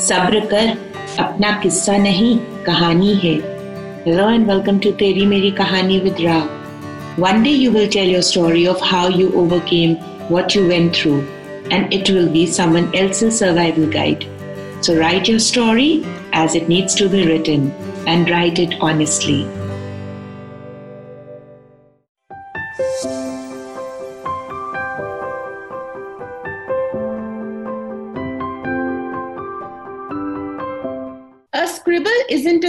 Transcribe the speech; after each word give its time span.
सब्र 0.00 0.40
कर, 0.50 0.68
अपना 1.18 1.50
किस्सा 1.62 1.96
नहीं, 1.96 2.36
कहानी 2.66 3.14
है। 3.24 3.34
Hello 4.06 4.28
and 4.30 4.46
welcome 4.50 4.78
to 4.78 4.90
Teri 5.02 5.26
Meri 5.26 5.50
Kahani 5.58 5.98
with 6.00 6.20
Rao 6.20 7.22
one 7.22 7.42
day 7.42 7.50
you 7.50 7.70
will 7.70 7.88
tell 7.92 8.10
your 8.10 8.22
story 8.22 8.66
of 8.66 8.84
how 8.84 9.10
you 9.18 9.28
overcame 9.42 9.94
what 10.30 10.56
you 10.56 10.62
went 10.66 10.94
through 10.96 11.14
and 11.72 11.92
it 11.94 12.10
will 12.10 12.28
be 12.28 12.46
someone 12.56 12.90
else's 12.96 13.38
survival 13.38 13.90
guide 13.94 14.24
so 14.82 14.98
write 15.00 15.28
your 15.28 15.40
story 15.50 15.92
as 16.36 16.56
it 16.56 16.68
needs 16.68 16.98
to 16.98 17.08
be 17.08 17.22
written 17.26 17.70
and 18.08 18.30
write 18.30 18.58
it 18.58 18.78
honestly 18.82 19.44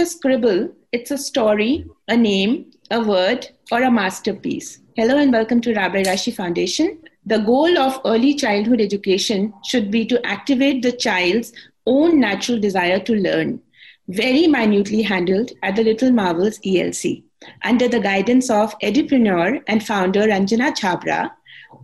scribble 0.04 0.48
a 0.48 0.58
scribble, 0.58 0.74
it's 0.90 1.10
a 1.10 1.18
story, 1.18 1.86
a 2.08 2.16
name, 2.16 2.70
a 2.90 3.00
word, 3.00 3.48
or 3.70 3.82
a 3.82 3.90
masterpiece. 3.90 4.80
Hello 4.96 5.16
and 5.16 5.32
welcome 5.32 5.60
to 5.60 5.74
Rabbi 5.74 6.02
Rashi 6.02 6.34
Foundation. 6.34 6.98
The 7.24 7.38
goal 7.38 7.78
of 7.78 8.00
early 8.04 8.34
childhood 8.34 8.80
education 8.80 9.54
should 9.64 9.92
be 9.92 10.04
to 10.06 10.24
activate 10.26 10.82
the 10.82 10.90
child's 10.90 11.52
own 11.86 12.18
natural 12.18 12.58
desire 12.58 12.98
to 12.98 13.14
learn, 13.14 13.60
very 14.08 14.48
minutely 14.48 15.02
handled 15.02 15.52
at 15.62 15.76
the 15.76 15.84
Little 15.84 16.10
Marvels 16.10 16.58
ELC, 16.60 17.22
under 17.62 17.86
the 17.86 18.00
guidance 18.00 18.50
of 18.50 18.76
edupreneur 18.80 19.62
and 19.68 19.86
founder 19.86 20.22
Ranjana 20.22 20.76
Chhabra, 20.76 21.30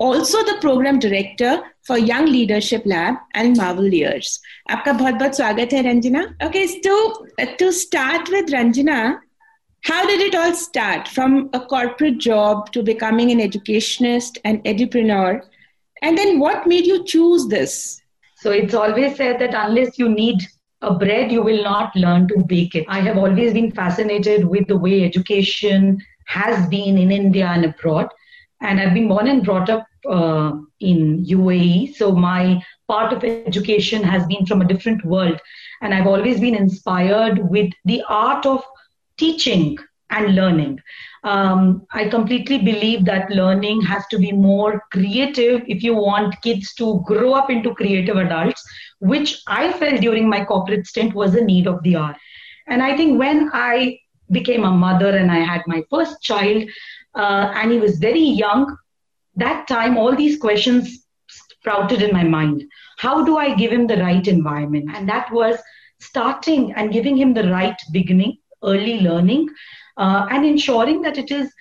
also 0.00 0.38
the 0.44 0.58
program 0.60 0.98
director 0.98 1.62
for 1.87 1.97
Young 1.97 2.25
Leadership 2.25 2.83
Lab 2.85 3.15
and 3.33 3.57
Marvel 3.57 3.93
Years. 3.93 4.39
आपका 4.71 4.93
बहुत 4.93 5.13
बहुत 5.13 5.35
स्वागत 5.35 5.73
है 5.73 5.81
Ranjana 5.83 6.23
Okay, 6.47 6.67
so 6.67 7.25
to 7.59 7.71
start 7.71 8.29
with 8.29 8.49
Ranjana, 8.49 9.19
how 9.81 10.05
did 10.05 10.21
it 10.21 10.35
all 10.35 10.53
start 10.53 11.07
from 11.07 11.49
a 11.53 11.59
corporate 11.59 12.17
job 12.17 12.71
to 12.71 12.83
becoming 12.83 13.31
an 13.31 13.41
educationist 13.41 14.39
and 14.45 14.63
edupreneur? 14.63 15.41
And 16.01 16.17
then 16.17 16.39
what 16.39 16.67
made 16.67 16.85
you 16.85 17.03
choose 17.03 17.47
this? 17.47 18.01
So 18.37 18.51
it's 18.51 18.73
always 18.73 19.15
said 19.15 19.39
that 19.39 19.53
unless 19.53 19.97
you 19.97 20.09
need 20.09 20.41
a 20.81 20.93
bread, 20.93 21.31
you 21.31 21.41
will 21.41 21.63
not 21.63 21.95
learn 21.95 22.27
to 22.27 22.43
bake 22.45 22.75
it. 22.75 22.85
I 22.87 22.99
have 23.01 23.17
always 23.17 23.53
been 23.53 23.71
fascinated 23.71 24.45
with 24.45 24.67
the 24.67 24.77
way 24.77 25.03
education 25.03 26.01
has 26.25 26.67
been 26.67 26.97
in 26.97 27.11
India 27.11 27.47
and 27.47 27.65
abroad. 27.65 28.09
And 28.60 28.80
I've 28.80 28.94
been 28.94 29.08
born 29.08 29.28
and 29.28 29.44
brought 29.44 29.70
up 29.70 29.86
uh, 30.08 30.52
in 30.80 31.24
UAE. 31.24 31.94
So 31.94 32.12
my 32.12 32.62
part 32.88 33.12
of 33.12 33.24
education 33.24 34.02
has 34.02 34.26
been 34.26 34.46
from 34.46 34.62
a 34.62 34.68
different 34.68 35.04
world. 35.04 35.40
And 35.80 35.94
I've 35.94 36.06
always 36.06 36.40
been 36.40 36.54
inspired 36.54 37.38
with 37.50 37.72
the 37.84 38.02
art 38.08 38.46
of 38.46 38.64
teaching 39.16 39.78
and 40.10 40.34
learning. 40.34 40.80
Um, 41.24 41.86
I 41.92 42.08
completely 42.08 42.58
believe 42.58 43.04
that 43.04 43.30
learning 43.30 43.82
has 43.82 44.06
to 44.08 44.18
be 44.18 44.32
more 44.32 44.82
creative 44.90 45.62
if 45.66 45.82
you 45.82 45.94
want 45.94 46.40
kids 46.42 46.74
to 46.74 47.02
grow 47.04 47.34
up 47.34 47.50
into 47.50 47.74
creative 47.74 48.16
adults, 48.16 48.62
which 49.00 49.40
I 49.46 49.72
felt 49.72 50.00
during 50.00 50.28
my 50.28 50.44
corporate 50.44 50.86
stint 50.86 51.14
was 51.14 51.34
a 51.34 51.44
need 51.44 51.66
of 51.66 51.82
the 51.82 51.96
hour. 51.96 52.16
And 52.66 52.82
I 52.82 52.96
think 52.96 53.18
when 53.18 53.50
I 53.52 53.98
became 54.30 54.64
a 54.64 54.70
mother 54.70 55.16
and 55.16 55.30
I 55.30 55.38
had 55.38 55.62
my 55.66 55.82
first 55.90 56.22
child, 56.22 56.64
uh, 57.18 57.52
and 57.54 57.72
he 57.72 57.78
was 57.78 57.98
very 57.98 58.22
young, 58.22 58.76
that 59.34 59.68
time 59.68 59.98
all 59.98 60.14
these 60.14 60.38
questions 60.38 61.04
sprouted 61.28 62.00
in 62.02 62.12
my 62.12 62.24
mind. 62.24 62.64
How 62.98 63.24
do 63.24 63.36
I 63.36 63.54
give 63.54 63.72
him 63.72 63.86
the 63.86 63.98
right 63.98 64.26
environment? 64.26 64.90
And 64.94 65.08
that 65.08 65.30
was 65.32 65.58
starting 66.00 66.72
and 66.74 66.92
giving 66.92 67.16
him 67.16 67.34
the 67.34 67.50
right 67.50 67.76
beginning, 67.92 68.38
early 68.62 69.00
learning, 69.00 69.48
uh, 69.96 70.26
and 70.30 70.46
ensuring 70.46 71.02
that 71.02 71.18
it 71.18 71.30
is 71.30 71.52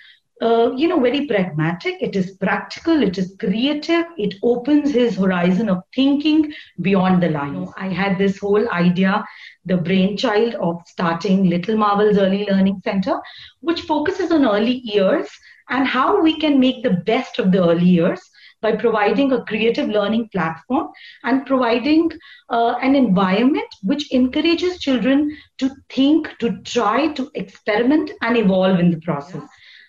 uh, 0.42 0.72
you 0.76 0.88
know 0.88 1.00
very 1.00 1.26
pragmatic. 1.26 1.96
It 2.00 2.16
is 2.16 2.32
practical. 2.32 3.02
It 3.02 3.18
is 3.18 3.34
creative. 3.38 4.04
It 4.16 4.34
opens 4.42 4.92
his 4.92 5.16
horizon 5.16 5.68
of 5.68 5.82
thinking 5.94 6.52
beyond 6.80 7.22
the 7.22 7.30
lines. 7.30 7.70
I 7.76 7.88
had 7.88 8.18
this 8.18 8.38
whole 8.38 8.68
idea 8.70 9.24
the 9.64 9.76
brainchild 9.76 10.54
of 10.54 10.80
starting 10.86 11.48
little 11.48 11.76
marvels 11.76 12.18
early 12.18 12.46
learning 12.50 12.80
center 12.84 13.14
which 13.60 13.82
focuses 13.82 14.30
on 14.32 14.46
early 14.46 14.80
years 14.84 15.28
and 15.68 15.86
how 15.86 16.20
we 16.22 16.38
can 16.38 16.58
make 16.58 16.82
the 16.82 16.98
best 17.12 17.38
of 17.38 17.52
the 17.52 17.62
early 17.62 17.84
years 17.86 18.20
by 18.60 18.72
providing 18.72 19.32
a 19.32 19.44
creative 19.44 19.88
learning 19.88 20.28
platform 20.32 20.88
and 21.24 21.46
providing 21.46 22.10
uh, 22.50 22.74
an 22.82 22.94
environment 22.96 23.68
which 23.82 24.12
encourages 24.12 24.78
children 24.80 25.30
to 25.58 25.70
think, 25.90 26.28
to 26.38 26.60
try, 26.62 27.08
to 27.12 27.30
experiment, 27.34 28.10
and 28.22 28.36
evolve 28.36 28.80
in 28.80 28.90
the 28.90 29.00
process. 29.00 29.42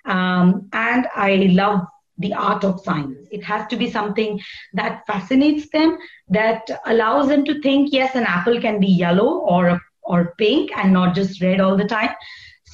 um, 0.05 0.69
and 0.73 1.07
I 1.15 1.35
love 1.51 1.81
the 2.17 2.33
art 2.33 2.63
of 2.63 2.81
science. 2.81 3.17
It 3.31 3.43
has 3.43 3.67
to 3.67 3.75
be 3.75 3.89
something 3.89 4.39
that 4.73 5.05
fascinates 5.07 5.69
them, 5.69 5.97
that 6.29 6.69
allows 6.85 7.27
them 7.27 7.43
to 7.45 7.59
think, 7.61 7.89
yes, 7.91 8.15
an 8.15 8.23
apple 8.23 8.59
can 8.61 8.79
be 8.79 8.87
yellow 8.87 9.39
or 9.39 9.81
or 10.03 10.35
pink 10.37 10.71
and 10.77 10.93
not 10.93 11.15
just 11.15 11.41
red 11.41 11.59
all 11.59 11.75
the 11.75 11.87
time. 11.87 12.09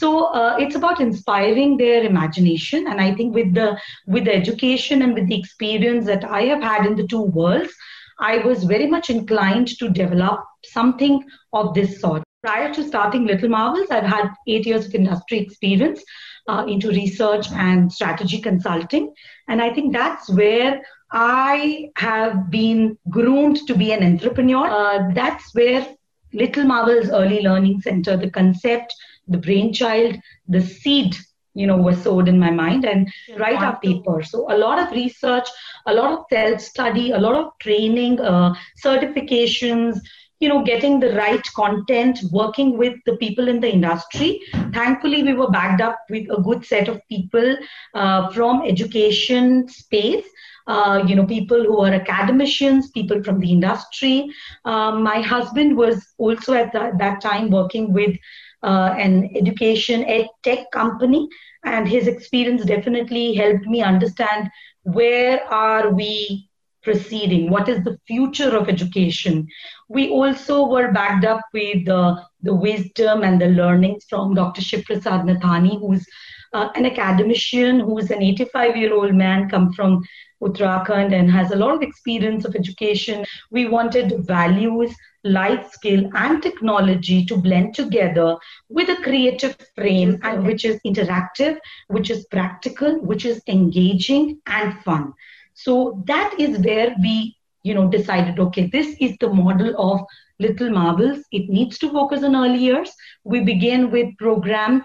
So 0.02 0.34
uh, 0.34 0.56
it's 0.60 0.74
about 0.74 1.00
inspiring 1.00 1.78
their 1.78 2.04
imagination, 2.04 2.88
and 2.88 3.00
I 3.00 3.14
think 3.14 3.36
with 3.36 3.54
the 3.54 3.80
with 4.08 4.26
the 4.26 4.34
education 4.34 5.04
and 5.04 5.14
with 5.14 5.28
the 5.28 5.38
experience 5.40 6.08
that 6.08 6.24
I 6.24 6.42
have 6.52 6.64
had 6.64 6.88
in 6.88 6.96
the 6.96 7.06
two 7.06 7.22
worlds, 7.22 7.72
I 8.20 8.40
was 8.40 8.64
very 8.64 8.88
much 8.88 9.12
inclined 9.12 9.68
to 9.78 9.90
develop 9.90 10.40
something 10.64 11.24
of 11.54 11.76
this 11.76 12.02
sort. 12.02 12.24
Prior 12.42 12.74
to 12.74 12.88
starting 12.88 13.28
Little 13.28 13.50
Marvels, 13.50 13.92
I've 13.92 14.12
had 14.16 14.32
eight 14.48 14.66
years 14.66 14.88
of 14.88 14.96
industry 14.96 15.38
experience 15.38 16.04
uh, 16.48 16.66
into 16.68 16.90
research 16.90 17.52
and 17.52 17.94
strategy 17.94 18.42
consulting. 18.42 19.14
And 19.50 19.62
I 19.62 19.72
think 19.72 19.94
that's 19.94 20.28
where 20.32 20.82
I 21.12 21.92
have 21.98 22.50
been 22.50 22.98
groomed 23.12 23.68
to 23.68 23.76
be 23.76 23.92
an 23.92 24.04
entrepreneur. 24.04 24.68
Uh, 24.68 25.14
that's 25.14 25.54
where 25.54 25.88
Little 26.34 26.64
Marvels 26.64 27.10
Early 27.10 27.42
Learning 27.42 27.80
Center, 27.82 28.18
the 28.18 28.32
concept, 28.32 28.96
the 29.28 29.38
brainchild, 29.38 30.18
the 30.48 30.62
seed 30.62 31.16
you 31.54 31.68
know 31.68 31.78
was 31.78 32.02
sowed 32.02 32.28
in 32.28 32.40
my 32.40 32.50
mind 32.50 32.86
and 32.86 33.10
write 33.38 33.62
a 33.62 33.78
paper. 33.84 34.24
So 34.24 34.46
a 34.52 34.58
lot 34.58 34.80
of 34.80 34.92
research 34.92 35.48
a 35.86 35.94
lot 35.94 36.14
of 36.14 36.26
self 36.30 36.62
study 36.62 37.12
a 37.12 37.20
lot 37.20 37.36
of 37.36 37.52
training 37.60 38.20
uh, 38.20 38.54
certifications 38.84 40.00
you 40.40 40.50
know 40.50 40.64
getting 40.64 41.00
the 41.00 41.14
right 41.16 41.44
content 41.56 42.20
working 42.32 42.78
with 42.78 42.94
the 43.06 43.18
people 43.18 43.48
in 43.48 43.60
the 43.60 43.72
industry. 43.72 44.40
Thankfully 44.74 45.24
we 45.24 45.34
were 45.34 45.50
backed 45.50 45.82
up 45.82 46.00
with 46.10 46.30
a 46.30 46.42
good 46.42 46.66
set 46.66 46.88
of 46.88 47.02
people 47.10 47.58
uh, 47.94 48.30
from 48.30 48.62
education 48.64 49.68
space 49.68 50.26
uh, 50.68 51.04
you 51.08 51.16
know 51.16 51.26
people 51.26 51.64
who 51.64 51.80
are 51.82 51.94
academicians 51.94 52.90
people 52.92 53.24
from 53.24 53.40
the 53.40 53.52
industry. 53.52 54.30
Um, 54.66 55.04
my 55.04 55.22
husband 55.22 55.78
was 55.78 56.06
also 56.18 56.54
at 56.54 56.72
the, 56.72 56.92
that 56.98 57.22
time 57.22 57.50
working 57.50 57.94
with 57.94 58.16
uh, 58.64 58.94
an 58.98 59.30
education 59.36 60.04
ed 60.06 60.28
tech 60.44 60.70
company 60.72 61.28
and 61.64 61.88
his 61.88 62.08
experience 62.08 62.66
definitely 62.66 63.34
helped 63.34 63.66
me 63.66 63.82
understand 63.82 64.50
where 64.84 65.44
are 65.54 65.92
we 65.94 66.48
proceeding 66.84 67.50
what 67.50 67.70
is 67.70 67.84
the 67.84 67.98
future 68.08 68.58
of 68.58 68.68
education. 68.68 69.48
We 69.90 70.10
also 70.10 70.68
were 70.68 70.92
backed 70.92 71.26
up 71.26 71.42
with 71.54 71.88
uh, 71.88 72.16
the 72.42 72.56
wisdom 72.56 73.24
and 73.24 73.40
the 73.40 73.48
learnings 73.48 74.06
from 74.10 74.34
dr 74.34 74.62
shivrasad 74.62 75.26
nathani 75.26 75.80
who's 75.80 76.06
uh, 76.54 76.70
an 76.76 76.86
academician 76.86 77.80
who's 77.80 78.12
an 78.12 78.22
85 78.22 78.76
year 78.78 78.94
old 78.94 79.14
man 79.14 79.50
come 79.50 79.72
from 79.74 80.04
uttarakhand 80.44 81.14
and 81.14 81.32
has 81.32 81.52
a 81.52 81.56
lot 81.56 81.76
of 81.76 81.82
experience 81.82 82.46
of 82.46 82.56
education 82.56 83.26
we 83.52 83.68
wanted 83.68 84.26
values 84.26 84.94
life 85.24 85.70
skill 85.72 86.10
and 86.16 86.42
technology 86.42 87.24
to 87.26 87.38
blend 87.38 87.74
together 87.76 88.36
with 88.70 88.90
a 88.90 89.02
creative 89.04 89.56
frame 89.76 90.20
and 90.24 90.46
which 90.46 90.66
is 90.66 90.80
interactive 90.86 91.58
which 91.88 92.10
is 92.10 92.26
practical 92.32 93.00
which 93.02 93.26
is 93.26 93.42
engaging 93.48 94.38
and 94.48 94.78
fun 94.84 95.14
so 95.54 96.02
that 96.06 96.36
is 96.40 96.58
where 96.60 96.96
we, 97.02 97.36
you 97.64 97.74
know, 97.74 97.88
decided, 97.88 98.40
okay, 98.40 98.68
this 98.68 98.96
is 99.00 99.16
the 99.20 99.30
model 99.30 99.74
of 99.78 100.02
Little 100.40 100.70
Marvels. 100.72 101.20
It 101.32 101.50
needs 101.50 101.78
to 101.80 101.92
focus 101.92 102.24
on 102.24 102.36
early 102.36 102.60
years. 102.60 102.92
We 103.24 103.42
begin 103.42 103.92
with 103.92 104.18
programs, 104.18 104.84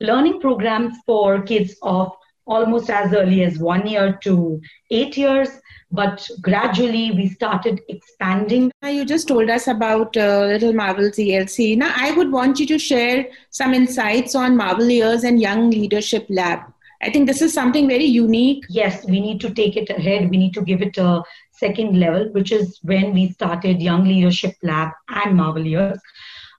learning 0.00 0.40
programs 0.40 0.96
for 1.06 1.42
kids 1.42 1.74
of 1.82 2.12
almost 2.46 2.90
as 2.90 3.12
early 3.12 3.42
as 3.42 3.58
one 3.58 3.86
year 3.86 4.18
to 4.22 4.60
eight 4.90 5.16
years 5.16 5.48
but 5.90 6.28
gradually 6.40 7.12
we 7.12 7.28
started 7.28 7.80
expanding. 7.88 8.72
You 8.82 9.04
just 9.04 9.28
told 9.28 9.48
us 9.50 9.68
about 9.68 10.16
uh, 10.16 10.40
Little 10.46 10.72
Marvels 10.72 11.16
ELC. 11.16 11.76
Now, 11.76 11.92
I 11.96 12.12
would 12.12 12.32
want 12.32 12.58
you 12.58 12.66
to 12.66 12.78
share 12.78 13.26
some 13.50 13.72
insights 13.72 14.34
on 14.34 14.56
Marvel 14.56 14.88
Years 14.88 15.24
and 15.24 15.40
Young 15.40 15.70
Leadership 15.70 16.26
Lab. 16.28 16.60
I 17.02 17.10
think 17.10 17.26
this 17.26 17.42
is 17.42 17.52
something 17.52 17.86
very 17.86 18.04
unique. 18.04 18.64
Yes, 18.68 19.04
we 19.06 19.20
need 19.20 19.40
to 19.42 19.52
take 19.52 19.76
it 19.76 19.90
ahead. 19.90 20.30
We 20.30 20.38
need 20.38 20.54
to 20.54 20.62
give 20.62 20.82
it 20.82 20.96
a 20.96 21.22
second 21.52 22.00
level, 22.00 22.28
which 22.32 22.52
is 22.52 22.78
when 22.82 23.12
we 23.12 23.30
started 23.32 23.82
Young 23.82 24.04
Leadership 24.04 24.54
Lab 24.62 24.90
and 25.08 25.36
Marvel 25.36 25.64
Years. 25.64 25.98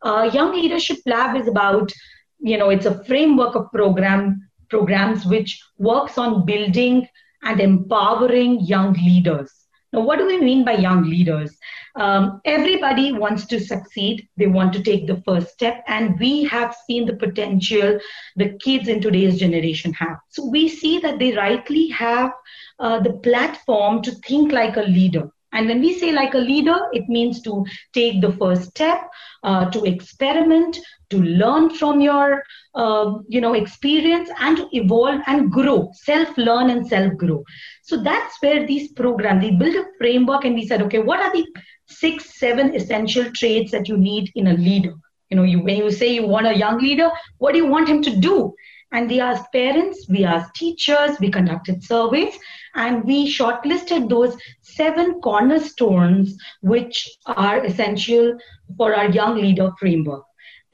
Uh, 0.03 0.29
Young 0.31 0.53
Leadership 0.53 0.99
Lab 1.05 1.35
is 1.35 1.47
about, 1.47 1.91
you 2.39 2.57
know, 2.57 2.69
it's 2.69 2.85
a 2.85 3.03
framework 3.05 3.55
of 3.55 3.71
program 3.71 4.47
programs 4.69 5.25
which 5.25 5.61
works 5.77 6.17
on 6.17 6.45
building 6.45 7.07
and 7.43 7.59
empowering 7.61 8.59
young 8.59 8.93
leaders. 8.93 9.51
Now, 9.93 10.01
what 10.01 10.19
do 10.19 10.25
we 10.25 10.39
mean 10.39 10.65
by 10.65 10.73
young 10.73 11.03
leaders? 11.03 11.57
Um, 11.95 12.41
everybody 12.45 13.13
wants 13.13 13.45
to 13.47 13.59
succeed. 13.59 14.27
They 14.35 14.47
want 14.47 14.73
to 14.73 14.83
take 14.83 15.07
the 15.07 15.21
first 15.25 15.49
step. 15.49 15.83
And 15.87 16.19
we 16.19 16.43
have 16.43 16.75
seen 16.85 17.05
the 17.05 17.15
potential 17.15 17.99
the 18.35 18.49
kids 18.59 18.89
in 18.89 19.01
today's 19.01 19.39
generation 19.39 19.93
have. 19.93 20.17
So 20.29 20.45
we 20.45 20.67
see 20.67 20.99
that 20.99 21.19
they 21.19 21.31
rightly 21.35 21.87
have 21.87 22.31
uh, 22.79 22.99
the 22.99 23.13
platform 23.13 24.01
to 24.03 24.11
think 24.11 24.51
like 24.51 24.75
a 24.75 24.81
leader. 24.81 25.31
And 25.53 25.67
when 25.67 25.79
we 25.79 25.97
say 25.97 26.11
like 26.11 26.33
a 26.33 26.39
leader, 26.39 26.77
it 26.91 27.07
means 27.07 27.41
to 27.43 27.65
take 27.93 28.21
the 28.21 28.33
first 28.33 28.69
step, 28.71 29.09
uh, 29.43 29.71
to 29.71 29.85
experiment, 29.85 30.77
to 31.09 31.21
learn 31.21 31.69
from 31.69 32.01
your, 32.01 32.44
uh, 32.75 33.13
you 33.27 33.42
know, 33.42 33.54
experience, 33.54 34.30
and 34.39 34.57
to 34.57 34.68
evolve 34.71 35.21
and 35.27 35.51
grow, 35.51 35.89
self-learn 35.94 36.69
and 36.69 36.88
self-grow. 36.88 37.44
So 37.83 38.04
that's 38.04 38.42
where 38.42 38.68
these 38.68 38.92
programs 38.92 39.42
they 39.42 39.51
build 39.51 39.75
a 39.75 39.86
framework, 39.98 40.45
and 40.45 40.56
we 40.56 40.68
said, 40.68 40.81
okay, 40.83 41.00
what 41.00 41.19
are 41.19 41.31
the 41.31 41.45
six, 41.88 42.38
seven 42.38 42.75
essential 42.75 43.31
traits 43.31 43.71
that 43.71 43.88
you 43.88 43.98
need 43.98 44.31
in 44.36 44.48
a 44.48 44.54
leader? 44.54 44.94
You 45.30 45.38
know, 45.38 45.44
you, 45.44 45.62
when 45.62 45.77
you 45.77 45.92
say 45.92 46.13
you 46.13 46.27
want 46.27 46.48
a 46.48 46.57
young 46.57 46.80
leader, 46.80 47.09
what 47.38 47.54
do 47.54 47.57
you 47.57 47.68
want 47.68 47.89
him 47.89 48.01
to 48.04 48.15
do? 48.15 48.54
And 48.92 49.09
we 49.09 49.19
asked 49.19 49.51
parents, 49.51 50.06
we 50.09 50.24
asked 50.24 50.56
teachers, 50.56 51.19
we 51.19 51.30
conducted 51.30 51.83
surveys, 51.83 52.38
and 52.75 53.04
we 53.04 53.30
shortlisted 53.30 54.07
those 54.09 54.38
seven 54.62 55.19
cornerstones 55.19 56.38
which 56.62 57.09
are 57.25 57.65
essential 57.65 58.38
for 58.77 58.95
our 58.95 59.09
young 59.09 59.36
leader 59.36 59.71
framework. 59.80 60.24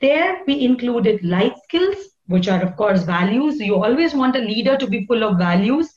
There 0.03 0.43
we 0.47 0.65
included 0.65 1.23
life 1.23 1.55
skills, 1.63 1.97
which 2.27 2.49
are, 2.49 2.61
of 2.61 2.77
course, 2.77 3.03
values. 3.03 3.59
You 3.59 3.83
always 3.83 4.13
want 4.13 4.35
a 4.35 4.47
leader 4.53 4.77
to 4.77 4.87
be 4.87 5.05
full 5.07 5.23
of 5.23 5.39
values. 5.39 5.91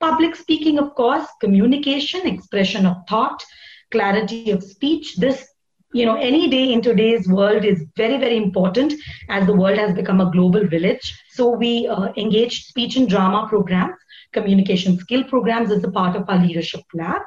Public 0.00 0.36
speaking, 0.36 0.78
of 0.78 0.94
course, 0.94 1.26
communication, 1.40 2.26
expression 2.26 2.86
of 2.86 2.96
thought, 3.08 3.44
clarity 3.90 4.52
of 4.52 4.62
speech. 4.62 5.16
This 5.16 5.48
you 5.92 6.06
know 6.06 6.16
any 6.16 6.48
day 6.50 6.72
in 6.72 6.82
today's 6.82 7.28
world 7.28 7.64
is 7.64 7.84
very 7.96 8.18
very 8.18 8.36
important 8.36 8.94
as 9.28 9.46
the 9.46 9.54
world 9.54 9.78
has 9.78 9.94
become 9.94 10.20
a 10.20 10.30
global 10.30 10.66
village 10.66 11.18
so 11.30 11.48
we 11.50 11.88
uh, 11.88 12.08
engaged 12.16 12.66
speech 12.66 12.96
and 12.96 13.08
drama 13.08 13.46
programs 13.48 13.96
communication 14.32 14.98
skill 14.98 15.24
programs 15.24 15.72
as 15.72 15.82
a 15.84 15.90
part 15.90 16.14
of 16.14 16.28
our 16.28 16.38
leadership 16.38 16.82
lab 16.94 17.22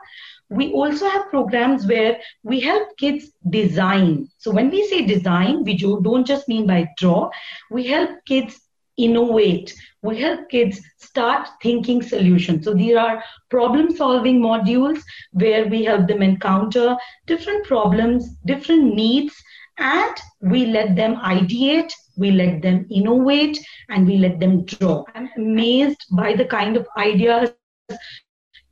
we 0.52 0.72
also 0.74 1.10
have 1.10 1.30
programs 1.30 1.86
where 1.88 2.18
we 2.44 2.60
help 2.60 2.98
kids 2.98 3.32
design 3.50 4.28
so 4.38 4.52
when 4.52 4.70
we 4.70 4.86
say 4.88 5.06
design 5.06 5.64
we 5.64 5.78
don't 5.78 6.28
just 6.28 6.48
mean 6.48 6.68
by 6.68 6.88
draw 6.98 7.30
we 7.70 7.88
help 7.88 8.10
kids 8.26 8.60
innovate 8.98 9.74
we 10.04 10.20
help 10.20 10.50
kids 10.50 10.82
start 10.98 11.48
thinking 11.62 12.02
solutions. 12.02 12.66
So 12.66 12.74
there 12.74 13.00
are 13.00 13.24
problem 13.50 13.96
solving 13.96 14.42
modules 14.42 15.00
where 15.32 15.68
we 15.68 15.84
help 15.84 16.08
them 16.08 16.22
encounter 16.22 16.98
different 17.28 17.66
problems, 17.66 18.30
different 18.46 18.96
needs, 18.96 19.34
and 19.78 20.16
we 20.42 20.66
let 20.66 20.96
them 20.96 21.18
ideate, 21.18 21.92
we 22.18 22.32
let 22.32 22.62
them 22.62 22.88
innovate, 22.90 23.60
and 23.90 24.08
we 24.08 24.18
let 24.18 24.40
them 24.40 24.66
draw. 24.66 25.04
I'm 25.14 25.30
amazed 25.38 26.04
by 26.12 26.34
the 26.34 26.46
kind 26.46 26.78
of 26.78 26.88
ideas 26.98 27.52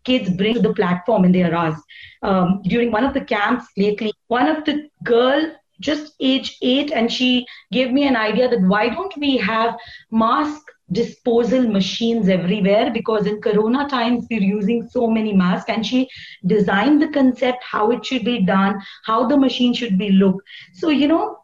kids 0.03 0.29
bring 0.29 0.53
to 0.55 0.61
the 0.61 0.73
platform 0.73 1.25
in 1.25 1.31
their 1.31 1.53
hours. 1.53 1.75
Um, 2.21 2.61
during 2.63 2.91
one 2.91 3.03
of 3.03 3.13
the 3.13 3.21
camps 3.21 3.65
lately, 3.77 4.13
one 4.27 4.47
of 4.47 4.65
the 4.65 4.89
girl 5.03 5.51
just 5.79 6.13
age 6.19 6.57
eight 6.61 6.91
and 6.91 7.11
she 7.11 7.45
gave 7.71 7.91
me 7.91 8.07
an 8.07 8.15
idea 8.15 8.49
that 8.49 8.61
why 8.61 8.89
don't 8.89 9.15
we 9.17 9.37
have 9.37 9.75
mask 10.11 10.61
disposal 10.91 11.67
machines 11.67 12.27
everywhere 12.27 12.91
because 12.91 13.27
in 13.27 13.39
corona 13.39 13.87
times 13.87 14.25
we're 14.29 14.41
using 14.41 14.87
so 14.89 15.07
many 15.07 15.33
masks 15.33 15.69
and 15.69 15.85
she 15.85 16.07
designed 16.47 17.01
the 17.01 17.07
concept 17.09 17.63
how 17.63 17.91
it 17.91 18.03
should 18.05 18.25
be 18.25 18.41
done 18.41 18.79
how 19.05 19.27
the 19.27 19.37
machine 19.37 19.73
should 19.73 19.97
be 19.97 20.09
look 20.09 20.41
so 20.73 20.89
you 20.89 21.07
know 21.07 21.37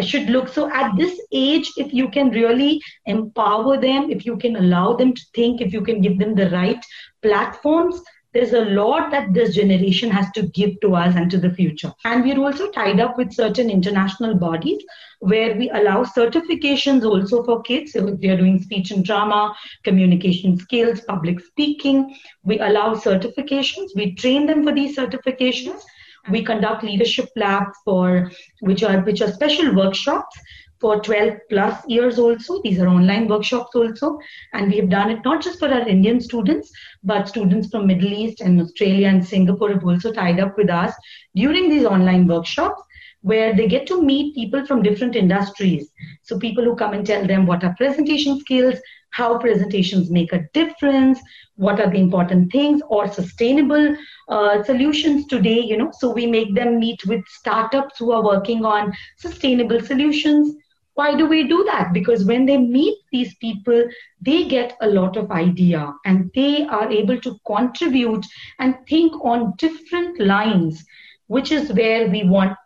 should 0.00 0.30
look 0.30 0.48
so 0.48 0.70
at 0.70 0.96
this 0.96 1.20
age 1.32 1.70
if 1.76 1.92
you 1.92 2.08
can 2.08 2.30
really 2.30 2.80
empower 3.06 3.76
them 3.76 4.10
if 4.10 4.24
you 4.24 4.36
can 4.36 4.56
allow 4.56 4.94
them 4.94 5.12
to 5.12 5.22
think 5.34 5.60
if 5.60 5.72
you 5.72 5.82
can 5.82 6.00
give 6.00 6.18
them 6.18 6.34
the 6.34 6.48
right 6.50 6.82
platforms 7.20 8.00
there's 8.32 8.54
a 8.54 8.64
lot 8.64 9.10
that 9.10 9.34
this 9.34 9.54
generation 9.54 10.10
has 10.10 10.30
to 10.32 10.42
give 10.48 10.80
to 10.80 10.94
us 10.94 11.14
and 11.16 11.30
to 11.30 11.38
the 11.38 11.50
future. 11.50 11.92
And 12.04 12.24
we're 12.24 12.40
also 12.40 12.70
tied 12.70 12.98
up 12.98 13.18
with 13.18 13.32
certain 13.32 13.68
international 13.68 14.34
bodies 14.34 14.82
where 15.20 15.54
we 15.54 15.68
allow 15.70 16.04
certifications 16.04 17.04
also 17.04 17.44
for 17.44 17.60
kids. 17.62 17.92
So 17.92 18.08
if 18.08 18.20
they're 18.20 18.38
doing 18.38 18.62
speech 18.62 18.90
and 18.90 19.04
drama, 19.04 19.54
communication 19.84 20.56
skills, 20.56 21.02
public 21.02 21.40
speaking, 21.40 22.16
we 22.42 22.58
allow 22.58 22.94
certifications. 22.94 23.90
We 23.94 24.14
train 24.14 24.46
them 24.46 24.64
for 24.64 24.72
these 24.72 24.96
certifications. 24.96 25.82
We 26.30 26.38
mm-hmm. 26.38 26.46
conduct 26.46 26.84
leadership 26.84 27.28
labs 27.36 27.76
for 27.84 28.30
which 28.60 28.82
are 28.82 29.00
which 29.00 29.22
are 29.22 29.32
special 29.32 29.74
workshops 29.74 30.36
for 30.82 31.00
12 31.00 31.34
plus 31.48 31.82
years 31.88 32.18
also. 32.18 32.60
These 32.62 32.80
are 32.80 32.88
online 32.88 33.28
workshops 33.28 33.74
also. 33.74 34.18
And 34.52 34.68
we 34.70 34.78
have 34.78 34.90
done 34.90 35.10
it 35.10 35.20
not 35.24 35.40
just 35.40 35.60
for 35.60 35.68
our 35.68 35.88
Indian 35.88 36.20
students, 36.20 36.72
but 37.04 37.28
students 37.28 37.68
from 37.68 37.86
Middle 37.86 38.12
East 38.12 38.40
and 38.40 38.60
Australia 38.60 39.08
and 39.08 39.24
Singapore 39.24 39.70
have 39.70 39.84
also 39.84 40.12
tied 40.12 40.40
up 40.40 40.58
with 40.58 40.68
us 40.68 40.92
during 41.36 41.70
these 41.70 41.84
online 41.84 42.26
workshops 42.26 42.82
where 43.22 43.54
they 43.54 43.66
get 43.66 43.86
to 43.86 44.02
meet 44.02 44.34
people 44.34 44.66
from 44.66 44.82
different 44.82 45.16
industries. 45.16 45.90
So 46.22 46.38
people 46.38 46.64
who 46.64 46.76
come 46.76 46.92
and 46.92 47.06
tell 47.06 47.26
them 47.26 47.46
what 47.46 47.64
are 47.64 47.74
presentation 47.76 48.38
skills, 48.40 48.78
how 49.10 49.38
presentations 49.38 50.10
make 50.10 50.32
a 50.32 50.44
difference, 50.52 51.20
what 51.56 51.80
are 51.80 51.90
the 51.90 51.98
important 51.98 52.52
things 52.52 52.82
or 52.88 53.08
sustainable 53.08 53.96
uh, 54.28 54.62
solutions 54.64 55.26
today, 55.26 55.60
you 55.60 55.76
know. 55.76 55.90
So 55.98 56.12
we 56.12 56.26
make 56.26 56.54
them 56.54 56.78
meet 56.78 57.04
with 57.06 57.24
startups 57.28 57.98
who 57.98 58.12
are 58.12 58.24
working 58.24 58.64
on 58.64 58.92
sustainable 59.18 59.80
solutions 59.80 60.56
why 60.94 61.14
do 61.14 61.26
we 61.26 61.48
do 61.48 61.64
that 61.64 61.92
because 61.92 62.24
when 62.24 62.44
they 62.46 62.58
meet 62.58 62.98
these 63.10 63.34
people 63.36 63.84
they 64.20 64.44
get 64.44 64.76
a 64.82 64.86
lot 64.86 65.16
of 65.16 65.30
idea 65.30 65.92
and 66.04 66.30
they 66.34 66.66
are 66.66 66.90
able 66.90 67.18
to 67.20 67.38
contribute 67.46 68.24
and 68.58 68.76
think 68.88 69.12
on 69.24 69.54
different 69.58 70.20
lines 70.20 70.84
which 71.28 71.50
is 71.50 71.72
where 71.72 72.08
we 72.08 72.24
want 72.24 72.56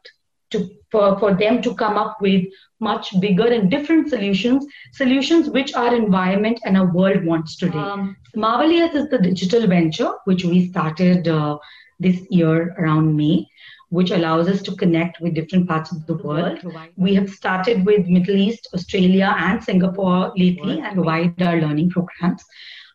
to 0.50 0.70
for, 0.90 1.18
for 1.18 1.34
them 1.34 1.60
to 1.62 1.74
come 1.74 1.96
up 1.96 2.16
with 2.20 2.44
much 2.80 3.18
bigger 3.20 3.46
and 3.46 3.70
different 3.70 4.08
solutions 4.08 4.66
solutions 4.92 5.48
which 5.50 5.74
our 5.74 5.94
environment 5.94 6.60
and 6.64 6.76
our 6.76 6.92
world 6.92 7.24
wants 7.24 7.56
today 7.56 7.78
um, 7.78 8.16
is 8.34 9.08
the 9.08 9.18
digital 9.22 9.66
venture 9.66 10.12
which 10.24 10.44
we 10.44 10.68
started 10.68 11.26
uh, 11.26 11.58
this 11.98 12.20
year 12.30 12.74
around 12.78 13.16
may 13.16 13.46
which 13.88 14.10
allows 14.10 14.48
us 14.48 14.62
to 14.62 14.74
connect 14.74 15.20
with 15.20 15.34
different 15.34 15.68
parts 15.68 15.92
of 15.92 16.04
the 16.06 16.14
world. 16.14 16.58
We 16.96 17.14
have 17.14 17.30
started 17.30 17.86
with 17.86 18.06
Middle 18.08 18.34
East, 18.36 18.68
Australia, 18.74 19.34
and 19.38 19.62
Singapore 19.62 20.32
lately 20.36 20.80
and 20.80 20.94
provide 20.94 21.40
our 21.40 21.60
learning 21.60 21.90
programs 21.90 22.44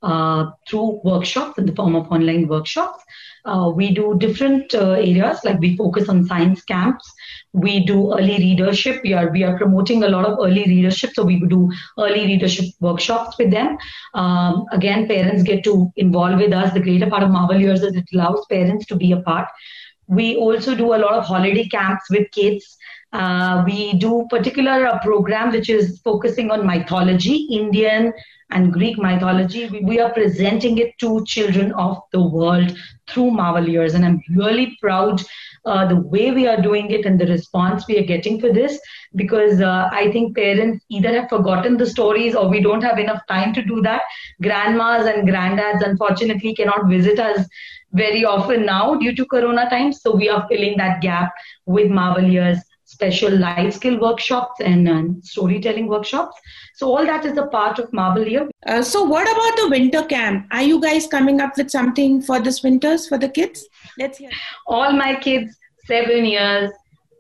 uh, 0.04 0.52
through 0.68 1.00
workshops 1.04 1.58
in 1.58 1.66
the 1.66 1.76
form 1.76 1.96
of 1.96 2.12
online 2.12 2.48
workshops. 2.48 3.04
Uh, 3.46 3.72
we 3.74 3.94
do 3.94 4.16
different 4.18 4.74
uh, 4.74 4.92
areas 4.92 5.40
like 5.44 5.60
we 5.60 5.76
focus 5.76 6.10
on 6.10 6.26
science 6.26 6.64
camps. 6.64 7.12
We 7.54 7.86
do 7.86 8.14
early 8.14 8.38
readership. 8.38 9.02
We 9.04 9.14
are 9.14 9.30
we 9.30 9.44
are 9.44 9.58
promoting 9.58 10.04
a 10.04 10.10
lot 10.10 10.26
of 10.26 10.40
early 10.40 10.64
readership, 10.66 11.12
so 11.14 11.24
we 11.24 11.40
do 11.40 11.72
early 11.98 12.26
readership 12.26 12.66
workshops 12.80 13.38
with 13.38 13.52
them. 13.52 13.78
Um, 14.14 14.66
again, 14.72 15.08
parents 15.08 15.44
get 15.44 15.64
to 15.66 15.92
involve 15.96 16.40
with 16.40 16.54
us. 16.54 16.74
The 16.74 16.80
greater 16.80 17.10
part 17.10 17.24
of 17.24 17.32
Marvel 17.32 17.60
Years 17.60 17.82
is 17.82 17.96
it 17.96 18.06
allows 18.14 18.46
parents 18.50 18.86
to 18.88 18.96
be 18.96 19.12
a 19.12 19.22
part. 19.22 19.48
We 20.08 20.36
also 20.36 20.76
do 20.76 20.94
a 20.94 21.02
lot 21.06 21.14
of 21.14 21.26
holiday 21.26 21.68
camps 21.68 22.10
with 22.10 22.30
kids. 22.32 22.78
Uh, 23.14 23.64
we 23.66 23.94
do 23.94 24.26
particular 24.30 24.86
uh, 24.86 25.00
program 25.00 25.52
which 25.52 25.70
is 25.70 26.00
focusing 26.00 26.50
on 26.50 26.66
mythology, 26.66 27.48
Indian 27.52 28.14
and 28.52 28.72
Greek 28.72 28.98
mythology. 28.98 29.68
We, 29.84 30.00
are 30.00 30.12
presenting 30.14 30.78
it 30.78 30.98
to 31.00 31.24
children 31.26 31.72
of 31.74 31.98
the 32.12 32.22
world 32.22 32.78
through 33.08 33.32
Marvel 33.32 33.68
Years, 33.68 33.94
and 33.94 34.06
I'm 34.06 34.22
really 34.36 34.78
proud 34.82 35.22
uh, 35.66 35.88
the 35.88 35.96
way 35.96 36.32
we 36.32 36.48
are 36.48 36.62
doing 36.62 36.90
it 36.92 37.06
and 37.06 37.20
the 37.20 37.28
response 37.28 37.88
we 37.88 37.98
are 38.00 38.06
getting 38.06 38.40
for 38.40 38.52
this 38.52 38.80
because 39.16 39.62
uh, 39.62 39.90
I 39.92 40.12
think 40.12 40.36
parents 40.36 40.84
either 40.90 41.14
have 41.14 41.30
forgotten 41.30 41.78
the 41.78 41.86
stories 41.86 42.36
or 42.36 42.50
we 42.50 42.62
don't 42.62 42.82
have 42.84 42.98
enough 42.98 43.22
time 43.28 43.54
to 43.54 43.64
do 43.64 43.82
that. 43.82 44.02
Grandmas 44.42 45.06
and 45.06 45.28
granddads 45.28 45.86
unfortunately 45.86 46.56
cannot 46.56 46.88
visit 46.88 47.20
us 47.20 47.46
very 47.94 48.24
often 48.26 48.66
now 48.66 48.96
due 48.96 49.14
to 49.16 49.26
corona 49.26 49.70
times 49.70 50.02
so 50.02 50.16
we 50.16 50.30
are 50.30 50.48
filling 50.50 50.78
that 50.78 51.02
gap 51.02 51.34
with 51.66 51.92
marvel 51.92 52.24
years 52.24 52.58
special 52.92 53.36
life 53.38 53.74
skill 53.74 54.00
workshops 54.00 54.60
and 54.60 54.90
uh, 54.90 55.04
storytelling 55.24 55.88
workshops. 55.88 56.40
So 56.76 56.88
all 56.96 57.06
that 57.06 57.26
is 57.26 57.38
a 57.38 57.48
part 57.48 57.80
of 57.80 57.92
marvel 57.94 58.28
year. 58.28 58.50
Uh, 58.66 58.82
so 58.82 59.04
what 59.04 59.32
about 59.32 59.56
the 59.62 59.70
winter 59.70 60.04
camp? 60.04 60.48
Are 60.52 60.62
you 60.62 60.82
guys 60.82 61.08
coming 61.08 61.40
up 61.40 61.58
with 61.58 61.72
something 61.72 62.22
for 62.22 62.40
this 62.40 62.62
winters 62.64 63.08
for 63.08 63.18
the 63.18 63.30
kids? 63.30 63.66
Let's 63.98 64.18
hear. 64.18 64.30
All 64.68 64.92
my 64.92 65.16
kids 65.16 65.58
seven 65.88 66.26
years 66.26 66.72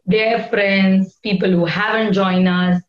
their 0.05 0.43
friends 0.49 1.17
people 1.23 1.49
who 1.49 1.65
haven't 1.65 2.13
joined 2.13 2.47
us. 2.47 2.81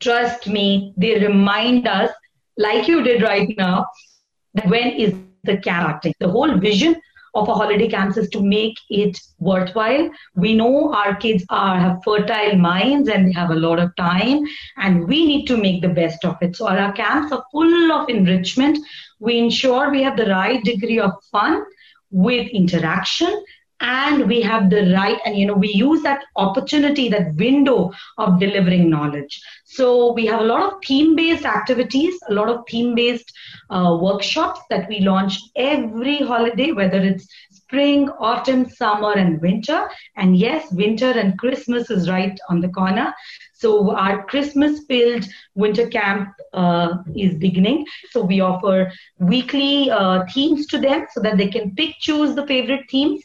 Trust 0.00 0.48
me 0.48 0.94
they 0.96 1.18
remind 1.18 1.86
us 1.86 2.10
like 2.56 2.88
you 2.88 3.02
did 3.02 3.22
right 3.22 3.54
now 3.56 3.86
that 4.54 4.66
when 4.68 4.92
is 4.92 5.14
the 5.44 5.56
camp 5.58 6.02
the 6.18 6.28
whole 6.28 6.56
vision 6.58 6.94
of 7.34 7.48
a 7.48 7.54
holiday 7.54 7.88
camps 7.88 8.16
is 8.16 8.28
to 8.30 8.42
make 8.42 8.76
it 8.88 9.18
worthwhile. 9.38 10.10
We 10.34 10.54
know 10.54 10.92
our 10.92 11.14
kids 11.16 11.44
are 11.50 11.78
have 11.78 12.00
fertile 12.04 12.56
minds 12.56 13.08
and 13.08 13.28
they 13.28 13.32
have 13.32 13.50
a 13.50 13.54
lot 13.54 13.78
of 13.78 13.94
time, 13.96 14.44
and 14.76 15.06
we 15.06 15.26
need 15.26 15.46
to 15.46 15.56
make 15.56 15.82
the 15.82 15.88
best 15.88 16.24
of 16.24 16.36
it. 16.40 16.56
So 16.56 16.68
our 16.68 16.92
camps 16.92 17.32
are 17.32 17.44
full 17.52 17.92
of 17.92 18.08
enrichment. 18.08 18.78
We 19.18 19.38
ensure 19.38 19.90
we 19.90 20.02
have 20.02 20.16
the 20.16 20.26
right 20.26 20.62
degree 20.64 20.98
of 20.98 21.12
fun 21.30 21.62
with 22.10 22.48
interaction 22.48 23.44
and 23.80 24.28
we 24.28 24.40
have 24.40 24.70
the 24.70 24.92
right 24.94 25.18
and 25.24 25.36
you 25.36 25.46
know 25.46 25.54
we 25.54 25.68
use 25.72 26.02
that 26.02 26.22
opportunity 26.36 27.08
that 27.08 27.34
window 27.36 27.90
of 28.18 28.38
delivering 28.38 28.88
knowledge. 28.90 29.40
So 29.64 30.12
we 30.12 30.26
have 30.26 30.40
a 30.40 30.44
lot 30.44 30.62
of 30.62 30.78
theme 30.86 31.14
based 31.16 31.44
activities 31.44 32.14
a 32.28 32.34
lot 32.34 32.48
of 32.48 32.64
theme 32.68 32.94
based 32.94 33.32
uh, 33.70 33.98
workshops 34.00 34.60
that 34.70 34.88
we 34.88 35.00
launch 35.00 35.38
every 35.56 36.18
holiday 36.18 36.72
whether 36.72 36.98
it's 36.98 37.26
spring 37.50 38.08
autumn 38.18 38.68
summer 38.68 39.12
and 39.12 39.40
winter. 39.40 39.88
And 40.16 40.36
yes 40.36 40.70
winter 40.72 41.10
and 41.10 41.38
christmas 41.38 41.90
is 41.90 42.08
right 42.08 42.38
on 42.48 42.60
the 42.60 42.68
corner. 42.68 43.12
So 43.54 43.94
our 43.94 44.24
Christmas 44.24 44.80
filled 44.88 45.24
winter 45.54 45.86
camp 45.88 46.28
uh, 46.52 46.94
is 47.14 47.34
beginning. 47.34 47.84
So 48.10 48.22
we 48.22 48.40
offer 48.40 48.90
weekly 49.18 49.90
uh, 49.90 50.24
themes 50.32 50.66
to 50.68 50.78
them 50.78 51.06
so 51.12 51.20
that 51.20 51.36
they 51.36 51.48
can 51.48 51.74
pick, 51.74 51.94
choose 52.00 52.34
the 52.34 52.46
favorite 52.46 52.84
themes 52.90 53.22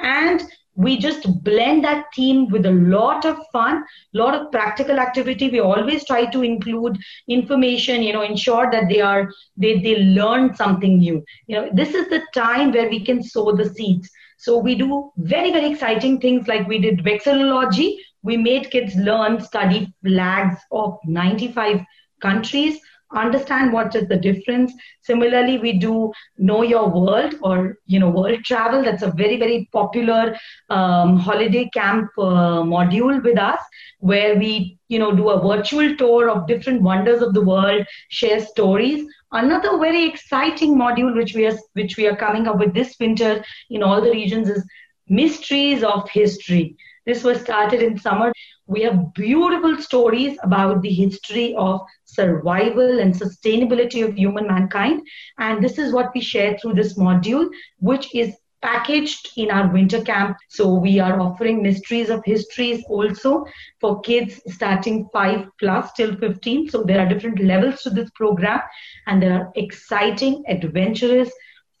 and 0.00 0.42
we 0.74 0.96
just 0.96 1.42
blend 1.42 1.84
that 1.84 2.06
theme 2.14 2.48
with 2.48 2.64
a 2.64 2.70
lot 2.70 3.24
of 3.24 3.36
fun 3.52 3.84
lot 4.14 4.34
of 4.34 4.50
practical 4.52 4.98
activity. 4.98 5.50
We 5.50 5.60
always 5.60 6.04
try 6.04 6.26
to 6.26 6.42
include 6.42 6.98
information 7.28 8.02
you 8.02 8.12
know 8.12 8.22
ensure 8.22 8.70
that 8.70 8.88
they 8.88 9.00
are 9.00 9.30
they 9.56 9.78
they 9.80 9.96
learn 9.96 10.54
something 10.54 10.98
new. 10.98 11.22
You 11.46 11.56
know 11.56 11.70
this 11.72 11.94
is 11.94 12.08
the 12.08 12.22
time 12.34 12.72
where 12.72 12.88
we 12.88 13.04
can 13.04 13.22
sow 13.22 13.52
the 13.52 13.68
seeds. 13.68 14.10
So 14.38 14.58
we 14.58 14.74
do 14.76 15.10
very 15.18 15.50
very 15.52 15.70
exciting 15.70 16.20
things 16.20 16.46
like 16.46 16.68
we 16.68 16.78
did 16.78 16.98
vexillology. 17.04 17.96
We 18.22 18.36
made 18.36 18.70
kids 18.70 18.94
learn 18.96 19.40
study 19.40 19.92
flags 20.04 20.58
of 20.72 20.98
95 21.06 21.80
countries 22.20 22.80
understand 23.14 23.72
what 23.72 23.94
is 23.94 24.08
the 24.08 24.16
difference. 24.16 24.72
Similarly 25.02 25.58
we 25.58 25.72
do 25.78 26.12
know 26.36 26.62
your 26.62 26.88
world 26.88 27.34
or 27.42 27.76
you 27.86 27.98
know 27.98 28.10
world 28.10 28.44
travel. 28.44 28.82
That's 28.82 29.02
a 29.02 29.10
very 29.10 29.38
very 29.38 29.68
popular 29.72 30.36
um, 30.70 31.16
holiday 31.18 31.68
camp 31.74 32.10
uh, 32.18 32.62
module 32.74 33.22
with 33.22 33.38
us 33.38 33.60
where 34.00 34.36
we 34.36 34.78
you 34.88 34.98
know 34.98 35.14
do 35.14 35.30
a 35.30 35.40
virtual 35.40 35.96
tour 35.96 36.30
of 36.30 36.46
different 36.46 36.82
wonders 36.82 37.22
of 37.22 37.34
the 37.34 37.42
world 37.42 37.86
share 38.08 38.40
stories. 38.40 39.06
Another 39.32 39.78
very 39.78 40.06
exciting 40.06 40.76
module 40.76 41.14
which 41.14 41.34
we 41.34 41.46
are 41.46 41.56
which 41.74 41.96
we 41.96 42.06
are 42.06 42.16
coming 42.16 42.46
up 42.46 42.58
with 42.58 42.74
this 42.74 42.96
winter 42.98 43.44
in 43.70 43.82
all 43.82 44.00
the 44.00 44.10
regions 44.10 44.48
is 44.48 44.64
mysteries 45.08 45.82
of 45.82 46.08
history. 46.10 46.76
This 47.06 47.24
was 47.24 47.40
started 47.40 47.82
in 47.82 47.98
summer 47.98 48.32
we 48.68 48.82
have 48.82 49.14
beautiful 49.14 49.80
stories 49.80 50.38
about 50.42 50.82
the 50.82 50.92
history 50.92 51.54
of 51.56 51.80
survival 52.04 53.00
and 53.00 53.14
sustainability 53.14 54.06
of 54.06 54.14
human 54.14 54.46
mankind. 54.46 55.00
And 55.38 55.64
this 55.64 55.78
is 55.78 55.92
what 55.92 56.10
we 56.14 56.20
share 56.20 56.58
through 56.58 56.74
this 56.74 56.98
module, 56.98 57.48
which 57.78 58.14
is 58.14 58.36
packaged 58.60 59.30
in 59.36 59.50
our 59.50 59.72
winter 59.72 60.02
camp. 60.02 60.36
So 60.50 60.74
we 60.74 61.00
are 61.00 61.18
offering 61.18 61.62
mysteries 61.62 62.10
of 62.10 62.22
histories 62.26 62.84
also 62.88 63.46
for 63.80 64.00
kids 64.00 64.40
starting 64.48 65.08
5 65.14 65.46
plus 65.58 65.92
till 65.92 66.16
15. 66.16 66.68
So 66.68 66.82
there 66.82 67.00
are 67.00 67.08
different 67.08 67.40
levels 67.40 67.82
to 67.82 67.90
this 67.90 68.10
program 68.14 68.60
and 69.06 69.22
there 69.22 69.32
are 69.32 69.52
exciting, 69.54 70.44
adventurous, 70.46 71.30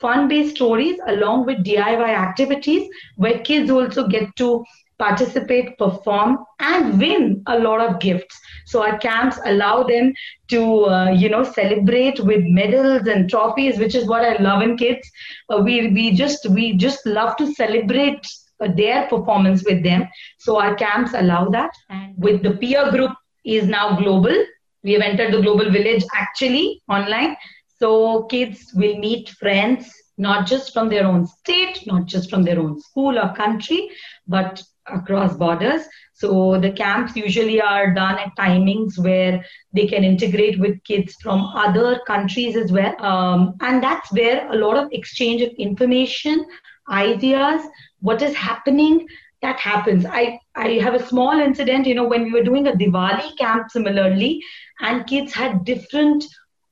fun-based 0.00 0.54
stories 0.54 0.98
along 1.08 1.44
with 1.44 1.64
DIY 1.64 2.08
activities 2.08 2.88
where 3.16 3.40
kids 3.40 3.70
also 3.70 4.06
get 4.06 4.34
to 4.36 4.64
participate, 4.98 5.78
perform, 5.78 6.38
and 6.60 6.98
win 6.98 7.42
a 7.46 7.58
lot 7.58 7.80
of 7.80 8.00
gifts. 8.00 8.38
So 8.66 8.82
our 8.82 8.98
camps 8.98 9.38
allow 9.44 9.82
them 9.84 10.12
to, 10.48 10.84
uh, 10.86 11.10
you 11.10 11.28
know, 11.28 11.44
celebrate 11.44 12.20
with 12.20 12.44
medals 12.44 13.06
and 13.06 13.28
trophies, 13.30 13.78
which 13.78 13.94
is 13.94 14.06
what 14.06 14.24
I 14.24 14.36
love 14.42 14.62
in 14.62 14.76
kids. 14.76 15.10
Uh, 15.48 15.62
we 15.62 15.88
we 15.88 16.12
just 16.12 16.48
we 16.50 16.76
just 16.76 17.06
love 17.06 17.36
to 17.36 17.52
celebrate 17.54 18.26
uh, 18.60 18.68
their 18.76 19.06
performance 19.08 19.64
with 19.64 19.82
them. 19.82 20.08
So 20.38 20.60
our 20.60 20.74
camps 20.74 21.12
allow 21.14 21.48
that. 21.50 21.70
And 21.90 22.14
with 22.18 22.42
the 22.42 22.56
peer 22.56 22.90
group 22.90 23.12
is 23.44 23.66
now 23.66 23.96
global. 23.96 24.36
We 24.82 24.92
have 24.92 25.02
entered 25.02 25.32
the 25.32 25.42
global 25.42 25.70
village 25.70 26.04
actually 26.14 26.82
online. 26.88 27.36
So 27.78 28.24
kids 28.24 28.72
will 28.74 28.98
meet 28.98 29.28
friends 29.30 29.92
not 30.18 30.46
just 30.46 30.72
from 30.72 30.88
their 30.88 31.06
own 31.06 31.26
state, 31.26 31.86
not 31.86 32.06
just 32.06 32.28
from 32.28 32.42
their 32.42 32.58
own 32.58 32.80
school 32.80 33.18
or 33.18 33.32
country, 33.34 33.88
but 34.26 34.62
across 34.92 35.36
borders. 35.36 35.82
So 36.14 36.58
the 36.58 36.72
camps 36.72 37.14
usually 37.14 37.60
are 37.60 37.94
done 37.94 38.18
at 38.18 38.36
timings 38.36 38.98
where 38.98 39.44
they 39.72 39.86
can 39.86 40.02
integrate 40.02 40.58
with 40.58 40.82
kids 40.84 41.14
from 41.22 41.40
other 41.54 42.00
countries 42.06 42.56
as 42.56 42.72
well. 42.72 42.94
Um, 43.00 43.54
and 43.60 43.82
that's 43.82 44.10
where 44.12 44.50
a 44.50 44.56
lot 44.56 44.76
of 44.76 44.88
exchange 44.92 45.42
of 45.42 45.50
information, 45.58 46.44
ideas, 46.90 47.62
what 48.00 48.22
is 48.22 48.34
happening, 48.34 49.06
that 49.42 49.60
happens. 49.60 50.04
I, 50.04 50.40
I 50.56 50.70
have 50.82 50.94
a 50.94 51.06
small 51.06 51.38
incident, 51.38 51.86
you 51.86 51.94
know, 51.94 52.08
when 52.08 52.24
we 52.24 52.32
were 52.32 52.42
doing 52.42 52.66
a 52.66 52.72
Diwali 52.72 53.36
camp 53.38 53.70
similarly, 53.70 54.42
and 54.80 55.06
kids 55.06 55.32
had 55.32 55.64
different 55.64 56.24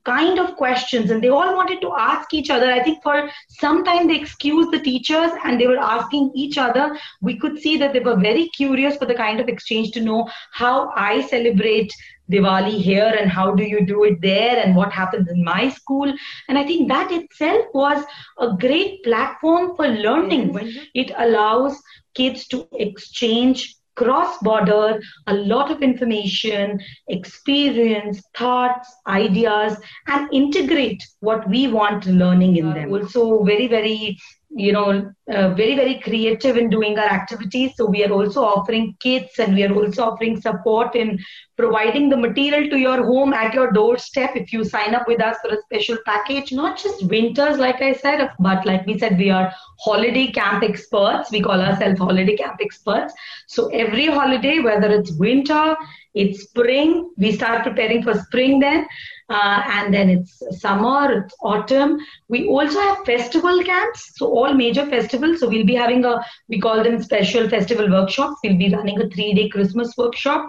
kind 0.09 0.39
of 0.39 0.57
questions 0.57 1.11
and 1.11 1.23
they 1.23 1.29
all 1.29 1.55
wanted 1.55 1.81
to 1.81 1.93
ask 1.99 2.35
each 2.39 2.51
other 2.57 2.71
i 2.73 2.83
think 2.83 3.03
for 3.03 3.29
some 3.49 3.85
time 3.85 4.07
they 4.09 4.19
excused 4.21 4.71
the 4.73 4.83
teachers 4.89 5.33
and 5.45 5.61
they 5.61 5.67
were 5.67 5.85
asking 5.93 6.31
each 6.35 6.59
other 6.67 6.85
we 7.21 7.39
could 7.45 7.59
see 7.59 7.77
that 7.77 7.93
they 7.93 8.05
were 8.09 8.17
very 8.17 8.49
curious 8.61 8.97
for 8.97 9.07
the 9.07 9.21
kind 9.23 9.41
of 9.41 9.49
exchange 9.55 9.91
to 9.93 10.05
know 10.11 10.21
how 10.53 10.75
i 11.09 11.23
celebrate 11.33 11.93
Diwali 12.31 12.81
here 12.83 13.15
and 13.19 13.31
how 13.31 13.55
do 13.55 13.63
you 13.63 13.87
do 13.87 14.05
it 14.05 14.21
there 14.21 14.57
and 14.63 14.75
what 14.75 14.93
happens 14.93 15.29
in 15.29 15.45
my 15.45 15.69
school. 15.69 16.13
And 16.49 16.59
I 16.59 16.65
think 16.65 16.89
that 16.89 17.13
itself 17.13 17.67
was 17.73 18.05
a 18.39 18.57
great 18.59 19.05
platform 19.05 19.77
for 19.77 19.87
learning. 19.87 20.59
It 20.95 21.13
allows 21.17 21.81
kids 22.15 22.49
to 22.49 22.67
exchange 22.73 23.77
cross 23.97 24.39
border, 24.39 25.01
a 25.27 25.35
lot 25.35 25.71
of 25.71 25.83
information, 25.83 26.79
experience, 27.09 28.23
thoughts, 28.37 28.95
ideas, 29.07 29.77
and 30.07 30.33
integrate 30.33 31.03
what 31.21 31.49
we 31.49 31.67
want 31.69 32.07
learning 32.07 32.57
in 32.57 32.73
them. 32.75 32.93
Also, 32.93 33.43
very, 33.43 33.67
very 33.67 34.19
you 34.51 34.73
know, 34.73 35.13
uh, 35.31 35.51
very, 35.55 35.75
very 35.75 36.01
creative 36.01 36.57
in 36.57 36.71
doing 36.71 36.99
our 36.99 37.09
activities. 37.09 37.73
So 37.77 37.87
we 37.87 38.05
are 38.05 38.13
also 38.13 38.43
offering 38.43 38.97
kits 39.01 39.39
and 39.39 39.55
we 39.55 39.65
are 39.65 39.75
also 39.75 40.05
offering 40.05 40.41
support 40.41 40.95
in 40.95 41.19
providing 41.57 42.09
the 42.09 42.17
material 42.17 42.71
to 42.71 42.79
your 42.79 43.05
home 43.05 43.33
at 43.33 43.55
your 43.55 43.73
doorstep 43.73 44.37
if 44.37 44.53
you 44.53 44.65
sign 44.65 44.95
up 44.95 45.09
with 45.09 45.21
us 45.21 45.37
for 45.43 45.53
a 45.53 45.61
special 45.63 45.99
package. 46.07 46.53
Not 46.53 46.79
just 46.79 47.07
winters, 47.07 47.59
like 47.59 47.83
I 47.83 47.93
said, 47.93 48.31
but 48.39 48.65
like 48.65 48.87
we 48.87 48.99
said, 48.99 49.19
we 49.19 49.31
are 49.31 49.53
holiday 49.81 50.31
camp 50.31 50.63
experts. 50.63 51.31
We 51.31 51.43
call 51.43 51.61
ourselves 51.61 51.99
holiday 51.99 52.37
camp 52.37 52.61
experts. 52.61 53.15
So 53.49 53.69
every 53.69 54.07
holiday, 54.07 54.61
whether 54.61 54.91
it's 54.91 55.13
winter, 55.13 55.77
it's 56.15 56.45
spring, 56.45 57.11
we 57.19 57.33
start 57.33 57.63
preparing 57.63 58.03
for 58.03 58.15
spring 58.15 58.59
then 58.59 58.87
uh, 59.29 59.63
and 59.67 59.93
then 59.93 60.09
it's 60.09 60.43
summer, 60.61 61.11
it's 61.13 61.35
autumn. 61.41 61.99
We 62.29 62.47
also 62.47 62.81
have 62.81 63.05
festival 63.05 63.63
camps, 63.65 64.13
so 64.17 64.27
all 64.27 64.55
major 64.55 64.87
festivals. 64.87 65.41
So 65.41 65.49
we'll 65.49 65.67
be 65.67 65.75
having 65.75 66.05
a, 66.05 66.25
we 66.49 66.61
call 66.61 66.83
them 66.83 67.03
special 67.03 67.49
festival 67.49 67.91
workshops. 67.91 68.37
We'll 68.45 68.57
be 68.57 68.73
running 68.75 69.01
a 69.01 69.09
three 69.09 69.35
day 69.35 69.49
Christmas 69.49 69.97
workshop. 69.97 70.49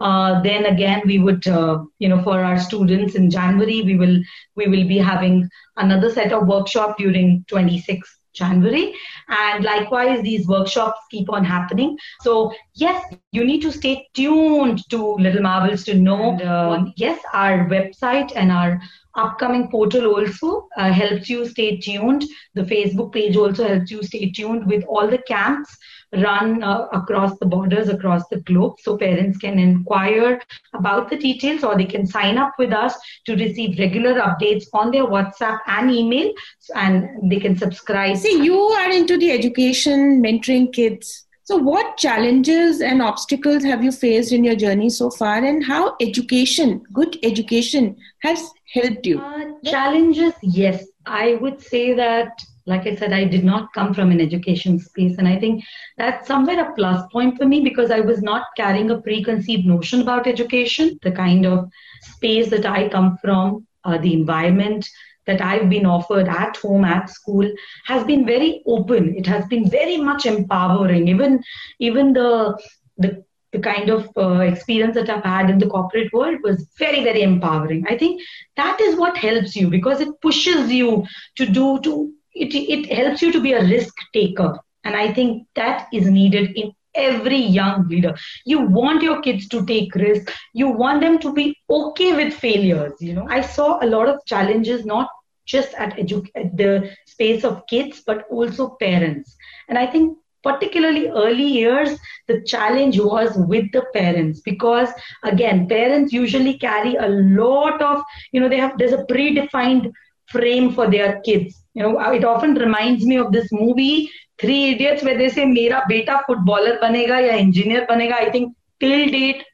Uh, 0.00 0.40
then 0.42 0.66
again, 0.66 1.02
we 1.06 1.18
would, 1.18 1.46
uh, 1.48 1.78
you 1.98 2.08
know, 2.08 2.22
for 2.22 2.44
our 2.44 2.58
students 2.58 3.14
in 3.14 3.30
January, 3.30 3.82
we 3.82 3.96
will 3.96 4.18
we 4.56 4.68
will 4.68 4.86
be 4.86 4.98
having 4.98 5.48
another 5.76 6.10
set 6.10 6.32
of 6.32 6.46
workshop 6.46 6.98
during 6.98 7.44
26 7.48 8.17
January. 8.38 8.94
And 9.28 9.64
likewise, 9.64 10.22
these 10.22 10.46
workshops 10.46 11.00
keep 11.10 11.32
on 11.32 11.44
happening. 11.44 11.96
So, 12.20 12.52
yes, 12.74 13.04
you 13.32 13.44
need 13.44 13.62
to 13.62 13.72
stay 13.72 14.06
tuned 14.14 14.88
to 14.90 15.14
Little 15.16 15.42
Marvels 15.42 15.84
to 15.84 15.94
know. 15.94 16.30
And, 16.30 16.42
uh, 16.42 16.84
yes, 16.96 17.20
our 17.32 17.68
website 17.68 18.32
and 18.36 18.50
our 18.52 18.80
upcoming 19.18 19.68
portal 19.70 20.06
also 20.06 20.68
uh, 20.76 20.92
helps 20.92 21.28
you 21.28 21.46
stay 21.46 21.76
tuned. 21.76 22.24
The 22.54 22.62
Facebook 22.62 23.12
page 23.12 23.36
also 23.36 23.66
helps 23.66 23.90
you 23.90 24.02
stay 24.02 24.30
tuned 24.30 24.66
with 24.66 24.84
all 24.84 25.08
the 25.08 25.18
camps 25.18 25.76
run 26.12 26.62
uh, 26.62 26.86
across 26.92 27.38
the 27.38 27.46
borders 27.46 27.88
across 27.88 28.26
the 28.28 28.40
globe. 28.40 28.76
So 28.80 28.96
parents 28.96 29.38
can 29.38 29.58
inquire 29.58 30.40
about 30.74 31.10
the 31.10 31.16
details 31.16 31.64
or 31.64 31.76
they 31.76 31.84
can 31.84 32.06
sign 32.06 32.38
up 32.38 32.54
with 32.58 32.72
us 32.72 32.94
to 33.26 33.36
receive 33.36 33.78
regular 33.78 34.20
updates 34.20 34.64
on 34.72 34.90
their 34.90 35.06
whatsapp 35.06 35.58
and 35.66 35.90
email 35.90 36.32
and 36.74 37.30
they 37.30 37.38
can 37.38 37.56
subscribe. 37.56 38.16
See 38.16 38.42
you 38.42 38.58
are 38.58 38.90
into 38.90 39.18
the 39.18 39.30
education 39.30 40.22
mentoring 40.22 40.72
kids 40.72 41.27
so, 41.48 41.56
what 41.56 41.96
challenges 41.96 42.82
and 42.82 43.00
obstacles 43.00 43.64
have 43.64 43.82
you 43.82 43.90
faced 43.90 44.32
in 44.32 44.44
your 44.44 44.54
journey 44.54 44.90
so 44.90 45.08
far, 45.08 45.36
and 45.42 45.64
how 45.64 45.96
education, 45.98 46.82
good 46.92 47.16
education, 47.22 47.96
has 48.20 48.50
helped 48.74 49.06
you? 49.06 49.18
Uh, 49.18 49.46
challenges, 49.64 50.34
yes. 50.42 50.84
I 51.06 51.36
would 51.36 51.58
say 51.58 51.94
that 51.94 52.38
like 52.66 52.86
I 52.86 52.96
said, 52.96 53.14
I 53.14 53.24
did 53.24 53.44
not 53.44 53.72
come 53.72 53.94
from 53.94 54.10
an 54.10 54.20
education 54.20 54.78
space. 54.78 55.16
And 55.16 55.26
I 55.26 55.40
think 55.40 55.64
that's 55.96 56.26
somewhere 56.26 56.68
a 56.68 56.74
plus 56.74 57.02
point 57.10 57.38
for 57.38 57.46
me 57.46 57.62
because 57.62 57.90
I 57.90 58.00
was 58.00 58.20
not 58.20 58.48
carrying 58.54 58.90
a 58.90 59.00
preconceived 59.00 59.64
notion 59.64 60.02
about 60.02 60.26
education. 60.26 60.98
The 61.00 61.12
kind 61.12 61.46
of 61.46 61.70
space 62.02 62.50
that 62.50 62.66
I 62.66 62.90
come 62.90 63.16
from, 63.24 63.66
uh, 63.84 63.96
the 63.96 64.12
environment 64.12 64.86
that 65.28 65.40
I've 65.40 65.70
been 65.70 65.86
offered 65.86 66.28
at 66.28 66.56
home, 66.56 66.84
at 66.84 67.08
school, 67.10 67.48
has 67.86 68.04
been 68.04 68.26
very 68.26 68.62
open. 68.66 69.14
It 69.16 69.26
has 69.26 69.46
been 69.46 69.70
very 69.70 69.96
much 69.96 70.26
empowering. 70.26 71.06
Even, 71.06 71.40
even 71.78 72.12
the, 72.12 72.58
the 72.96 73.24
the 73.52 73.58
kind 73.58 73.88
of 73.88 74.08
uh, 74.16 74.40
experience 74.40 74.94
that 74.94 75.08
I've 75.08 75.24
had 75.24 75.48
in 75.48 75.58
the 75.58 75.68
corporate 75.68 76.12
world 76.12 76.38
was 76.42 76.68
very, 76.78 77.02
very 77.02 77.22
empowering. 77.22 77.86
I 77.88 77.96
think 77.96 78.20
that 78.56 78.78
is 78.80 78.98
what 78.98 79.16
helps 79.16 79.56
you 79.56 79.70
because 79.70 80.00
it 80.00 80.20
pushes 80.20 80.70
you 80.70 81.06
to 81.36 81.46
do 81.46 81.80
to 81.80 82.12
it, 82.34 82.54
it 82.54 82.92
helps 82.92 83.22
you 83.22 83.32
to 83.32 83.40
be 83.40 83.52
a 83.52 83.64
risk 83.64 83.94
taker. 84.12 84.58
And 84.84 84.94
I 84.94 85.12
think 85.12 85.46
that 85.54 85.88
is 85.92 86.08
needed 86.08 86.56
in 86.56 86.72
every 86.94 87.38
young 87.38 87.88
leader. 87.88 88.14
You 88.44 88.60
want 88.60 89.02
your 89.02 89.20
kids 89.22 89.48
to 89.48 89.64
take 89.66 89.94
risks. 89.94 90.32
You 90.54 90.68
want 90.68 91.00
them 91.00 91.18
to 91.20 91.32
be 91.32 91.56
okay 91.70 92.14
with 92.14 92.34
failures. 92.34 92.92
You 93.00 93.14
know, 93.14 93.26
I 93.28 93.40
saw 93.40 93.78
a 93.82 93.86
lot 93.86 94.08
of 94.08 94.24
challenges, 94.26 94.84
not 94.84 95.08
just 95.48 95.74
at, 95.74 95.96
edu- 95.96 96.30
at 96.36 96.56
the 96.56 96.90
space 97.06 97.44
of 97.44 97.66
kids, 97.68 98.02
but 98.06 98.26
also 98.30 98.76
parents. 98.80 99.36
And 99.68 99.78
I 99.78 99.86
think 99.86 100.18
particularly 100.44 101.08
early 101.08 101.44
years, 101.46 101.98
the 102.28 102.42
challenge 102.42 103.00
was 103.00 103.36
with 103.36 103.72
the 103.72 103.84
parents 103.94 104.40
because 104.40 104.90
again, 105.24 105.68
parents 105.68 106.12
usually 106.12 106.58
carry 106.58 106.94
a 106.96 107.08
lot 107.08 107.82
of, 107.82 108.02
you 108.32 108.40
know, 108.40 108.48
they 108.48 108.58
have 108.58 108.78
there's 108.78 108.92
a 108.92 109.06
predefined 109.06 109.92
frame 110.28 110.72
for 110.72 110.90
their 110.90 111.20
kids 111.22 111.64
you 111.74 111.82
know, 111.84 111.98
it 112.10 112.24
often 112.24 112.54
reminds 112.54 113.06
me 113.06 113.16
of 113.18 113.32
this 113.32 113.48
movie, 113.52 114.10
Three 114.40 114.70
Idiots, 114.72 115.02
where 115.04 115.16
they 115.16 115.28
say, 115.28 115.44
"Mera 115.46 115.84
beta 115.88 116.22
footballer 116.26 116.78
banega 116.82 117.18
ya 117.26 117.34
engineer 117.44 117.86
banega." 117.90 118.14
I 118.14 118.30
think 118.30 118.54
till 118.80 119.06
date, 119.14 119.44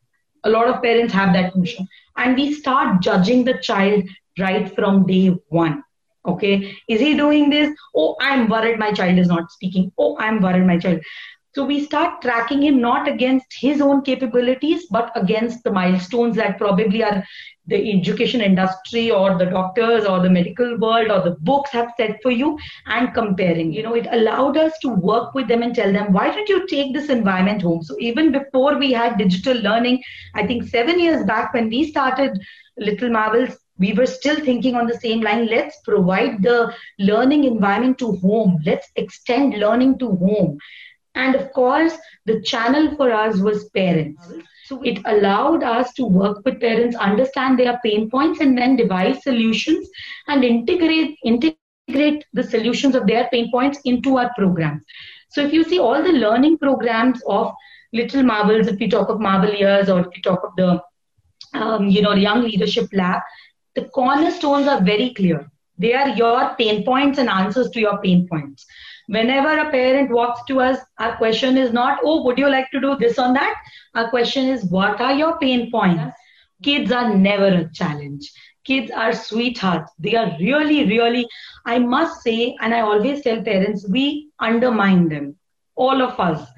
a 0.44 0.50
lot 0.50 0.68
of 0.68 0.82
parents 0.82 1.12
have 1.12 1.34
that 1.34 1.54
notion, 1.56 1.86
and 2.16 2.36
we 2.36 2.52
start 2.52 3.02
judging 3.02 3.44
the 3.44 3.58
child 3.68 4.04
right 4.38 4.74
from 4.74 5.06
day 5.06 5.36
one. 5.48 5.82
Okay, 6.26 6.76
is 6.88 7.00
he 7.00 7.14
doing 7.14 7.50
this? 7.50 7.76
Oh, 7.94 8.16
I'm 8.20 8.48
worried 8.48 8.78
my 8.78 8.92
child 8.92 9.18
is 9.18 9.28
not 9.28 9.50
speaking. 9.50 9.92
Oh, 9.98 10.16
I'm 10.18 10.40
worried 10.40 10.66
my 10.66 10.78
child. 10.78 11.00
So 11.54 11.64
we 11.64 11.84
start 11.84 12.20
tracking 12.20 12.62
him 12.62 12.80
not 12.80 13.06
against 13.06 13.46
his 13.60 13.80
own 13.80 14.02
capabilities, 14.02 14.86
but 14.90 15.12
against 15.14 15.62
the 15.62 15.70
milestones 15.70 16.34
that 16.36 16.58
probably 16.58 17.04
are 17.04 17.22
the 17.66 17.92
education 17.96 18.40
industry 18.40 19.10
or 19.10 19.38
the 19.38 19.46
doctors 19.46 20.04
or 20.04 20.20
the 20.20 20.28
medical 20.28 20.76
world 20.78 21.10
or 21.10 21.22
the 21.22 21.36
books 21.42 21.70
have 21.70 21.92
set 21.96 22.20
for 22.22 22.32
you 22.32 22.58
and 22.86 23.14
comparing. 23.14 23.72
You 23.72 23.84
know, 23.84 23.94
it 23.94 24.08
allowed 24.10 24.56
us 24.56 24.72
to 24.82 24.88
work 24.88 25.32
with 25.34 25.46
them 25.46 25.62
and 25.62 25.74
tell 25.74 25.92
them, 25.92 26.12
why 26.12 26.30
don't 26.30 26.48
you 26.48 26.66
take 26.66 26.92
this 26.92 27.08
environment 27.08 27.62
home? 27.62 27.82
So 27.84 27.96
even 28.00 28.32
before 28.32 28.76
we 28.78 28.92
had 28.92 29.16
digital 29.16 29.56
learning, 29.58 30.02
I 30.34 30.46
think 30.46 30.64
seven 30.64 30.98
years 30.98 31.24
back 31.24 31.54
when 31.54 31.68
we 31.68 31.88
started 31.88 32.36
Little 32.78 33.10
Marvels, 33.10 33.56
we 33.78 33.92
were 33.92 34.06
still 34.06 34.36
thinking 34.36 34.74
on 34.76 34.86
the 34.86 34.98
same 34.98 35.20
line 35.20 35.46
let's 35.46 35.78
provide 35.80 36.42
the 36.42 36.72
learning 36.98 37.44
environment 37.44 37.98
to 37.98 38.12
home. 38.16 38.58
Let's 38.64 38.88
extend 38.96 39.58
learning 39.58 39.98
to 39.98 40.14
home. 40.16 40.58
And 41.14 41.34
of 41.34 41.52
course 41.52 41.96
the 42.26 42.40
channel 42.42 42.94
for 42.96 43.10
us 43.12 43.38
was 43.38 43.68
parents. 43.70 44.26
So 44.64 44.82
it 44.82 44.98
allowed 45.04 45.62
us 45.62 45.92
to 45.94 46.06
work 46.06 46.42
with 46.44 46.60
parents, 46.60 46.96
understand 46.96 47.58
their 47.58 47.78
pain 47.84 48.10
points, 48.10 48.40
and 48.40 48.56
then 48.56 48.76
devise 48.76 49.22
solutions 49.22 49.88
and 50.28 50.42
integrate 50.42 51.18
integrate 51.24 52.24
the 52.32 52.42
solutions 52.42 52.94
of 52.94 53.06
their 53.06 53.28
pain 53.30 53.50
points 53.50 53.78
into 53.84 54.16
our 54.18 54.30
programs. 54.38 54.82
So 55.28 55.42
if 55.44 55.52
you 55.52 55.64
see 55.64 55.78
all 55.78 56.02
the 56.02 56.12
learning 56.12 56.58
programs 56.58 57.20
of 57.28 57.52
Little 57.92 58.22
Marvels, 58.22 58.66
if 58.66 58.78
we 58.78 58.88
talk 58.88 59.08
of 59.08 59.20
Marvel 59.20 59.52
Years 59.52 59.88
or 59.90 60.00
if 60.00 60.06
we 60.06 60.22
talk 60.22 60.42
of 60.42 60.56
the 60.56 60.80
um, 61.52 61.88
you 61.88 62.02
know 62.02 62.14
Young 62.14 62.42
Leadership 62.42 62.88
Lab, 62.92 63.20
the 63.74 63.84
cornerstones 63.86 64.66
are 64.66 64.82
very 64.82 65.12
clear. 65.14 65.50
They 65.78 65.94
are 65.94 66.10
your 66.10 66.54
pain 66.56 66.84
points 66.84 67.18
and 67.18 67.28
answers 67.28 67.70
to 67.70 67.80
your 67.80 68.00
pain 68.00 68.28
points. 68.28 68.64
Whenever 69.08 69.58
a 69.58 69.70
parent 69.70 70.10
walks 70.10 70.42
to 70.48 70.60
us, 70.60 70.78
our 70.98 71.16
question 71.16 71.58
is 71.58 71.72
not, 71.72 71.98
oh, 72.02 72.22
would 72.24 72.38
you 72.38 72.48
like 72.48 72.70
to 72.70 72.80
do 72.80 72.96
this 72.96 73.18
on 73.18 73.34
that? 73.34 73.54
Our 73.94 74.08
question 74.08 74.48
is, 74.48 74.64
what 74.64 75.00
are 75.00 75.14
your 75.14 75.38
pain 75.38 75.70
points? 75.70 76.14
Kids 76.62 76.92
are 76.92 77.14
never 77.14 77.48
a 77.48 77.70
challenge. 77.72 78.32
Kids 78.64 78.90
are 78.90 79.12
sweethearts. 79.12 79.92
They 79.98 80.14
are 80.14 80.36
really, 80.40 80.86
really, 80.86 81.26
I 81.66 81.78
must 81.78 82.22
say, 82.22 82.56
and 82.60 82.72
I 82.72 82.80
always 82.80 83.22
tell 83.22 83.42
parents, 83.42 83.86
we 83.88 84.30
undermine 84.38 85.08
them, 85.08 85.36
all 85.74 86.00
of 86.00 86.18
us 86.18 86.48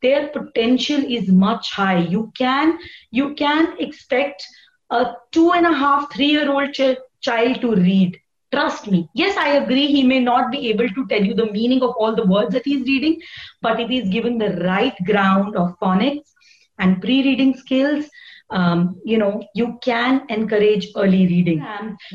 their 0.00 0.28
potential 0.28 1.02
is 1.04 1.28
much 1.28 1.72
high 1.72 1.98
you 1.98 2.32
can 2.38 2.78
you 3.10 3.34
can 3.34 3.74
expect 3.80 4.46
a 4.90 5.14
two 5.32 5.52
and 5.52 5.66
a 5.66 5.72
half 5.72 6.12
three 6.12 6.30
year 6.30 6.50
old 6.50 6.72
ch- 6.72 6.96
child 7.20 7.60
to 7.60 7.74
read 7.74 8.18
Trust 8.52 8.88
me. 8.90 9.08
Yes, 9.14 9.36
I 9.36 9.48
agree. 9.56 9.86
He 9.86 10.02
may 10.04 10.20
not 10.20 10.50
be 10.50 10.68
able 10.70 10.88
to 10.88 11.06
tell 11.08 11.22
you 11.22 11.34
the 11.34 11.50
meaning 11.52 11.82
of 11.82 11.94
all 11.98 12.14
the 12.14 12.24
words 12.26 12.52
that 12.54 12.64
he's 12.64 12.86
reading, 12.86 13.20
but 13.60 13.78
if 13.80 13.88
he's 13.88 14.08
given 14.08 14.38
the 14.38 14.50
right 14.64 14.94
ground 15.04 15.56
of 15.56 15.74
phonics 15.80 16.30
and 16.78 17.00
pre 17.00 17.22
reading 17.22 17.54
skills, 17.54 18.06
um, 18.50 18.96
you 19.04 19.18
know, 19.18 19.42
you 19.54 19.78
can 19.82 20.22
encourage 20.28 20.88
early 20.96 21.26
reading. 21.26 21.68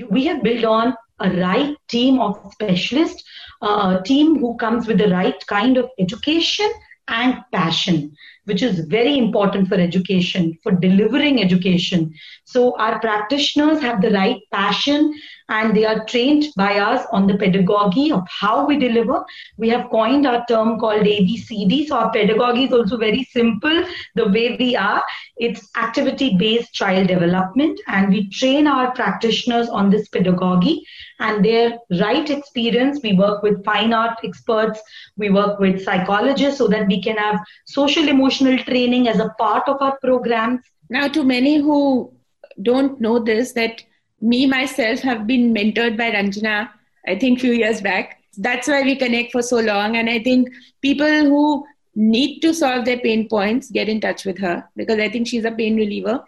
We 0.10 0.26
have 0.26 0.44
built 0.44 0.66
on 0.66 0.96
a 1.20 1.30
right 1.32 1.76
team 1.90 2.20
of 2.20 2.38
specialists, 2.52 3.24
uh, 3.62 3.98
a 4.00 4.04
team 4.04 4.40
who 4.40 4.56
comes 4.58 4.88
with 4.88 4.98
the 4.98 5.10
right 5.10 5.36
kind 5.48 5.78
of 5.78 5.90
education 6.00 6.70
and 7.08 7.38
passion 7.54 8.14
which 8.46 8.62
is 8.62 8.80
very 8.82 9.18
important 9.18 9.68
for 9.68 9.76
education, 9.76 10.58
for 10.62 10.72
delivering 10.72 11.42
education. 11.42 12.14
So 12.44 12.78
our 12.78 13.00
practitioners 13.00 13.82
have 13.82 14.02
the 14.02 14.12
right 14.12 14.42
passion 14.52 15.14
and 15.50 15.76
they 15.76 15.86
are 15.86 16.06
trained 16.06 16.46
by 16.56 16.80
us 16.80 17.06
on 17.12 17.28
the 17.28 17.38
pedagogy 17.38 18.12
of 18.12 18.26
how 18.28 18.66
we 18.66 18.78
deliver. 18.78 19.24
We 19.58 19.70
have 19.70 19.90
coined 19.90 20.26
our 20.26 20.46
term 20.48 20.80
called 20.80 21.04
ABCD. 21.04 21.88
So 21.88 21.98
our 21.98 22.12
pedagogy 22.12 22.66
is 22.66 22.74
also 22.74 22.98
very 22.98 23.24
simple 23.24 23.84
the 24.16 24.28
way 24.30 24.56
we 24.60 24.76
are. 24.76 25.04
It's 25.38 25.70
activity 25.76 26.38
based 26.38 26.74
child 26.74 27.08
development, 27.08 27.80
and 27.88 28.10
we 28.10 28.30
train 28.30 28.68
our 28.68 28.92
practitioners 28.94 29.68
on 29.68 29.90
this 29.90 30.08
pedagogy 30.08 30.84
and 31.20 31.44
their 31.44 31.78
right 32.00 32.30
experience. 32.30 33.00
We 33.04 33.14
work 33.14 33.42
with 33.42 33.64
fine 33.66 33.94
art 33.94 34.20
experts, 34.24 34.80
we 35.18 35.30
work 35.30 35.60
with 35.60 35.84
psychologists 35.84 36.60
so 36.60 36.68
that 36.68 36.88
we 36.88 37.02
can 37.02 37.18
have 37.18 37.40
social 37.66 38.08
emotional 38.08 38.33
training 38.40 39.08
as 39.08 39.20
a 39.20 39.30
part 39.40 39.68
of 39.68 39.82
our 39.82 39.98
programs. 40.00 40.62
Now, 40.90 41.08
to 41.08 41.24
many 41.24 41.58
who 41.58 42.14
don't 42.62 43.00
know 43.00 43.20
this, 43.20 43.54
that 43.54 43.84
me 44.22 44.46
myself 44.46 45.00
have 45.00 45.28
been 45.28 45.54
mentored 45.54 45.98
by 45.98 46.12
Ranjana, 46.12 46.70
I 47.08 47.20
think 47.20 47.40
few 47.40 47.52
years 47.52 47.82
back. 47.82 48.20
That's 48.38 48.68
why 48.68 48.82
we 48.84 48.96
connect 48.96 49.32
for 49.32 49.42
so 49.42 49.60
long. 49.60 49.98
And 49.98 50.10
I 50.10 50.24
think 50.24 50.50
people 50.82 51.26
who 51.26 51.66
need 51.96 52.40
to 52.42 52.54
solve 52.54 52.86
their 52.86 53.00
pain 53.00 53.28
points 53.30 53.70
get 53.70 53.90
in 53.90 54.02
touch 54.02 54.26
with 54.26 54.40
her 54.40 54.68
because 54.76 55.00
I 55.00 55.10
think 55.10 55.28
she's 55.28 55.46
a 55.46 55.52
pain 55.52 55.76
reliever. 55.76 56.24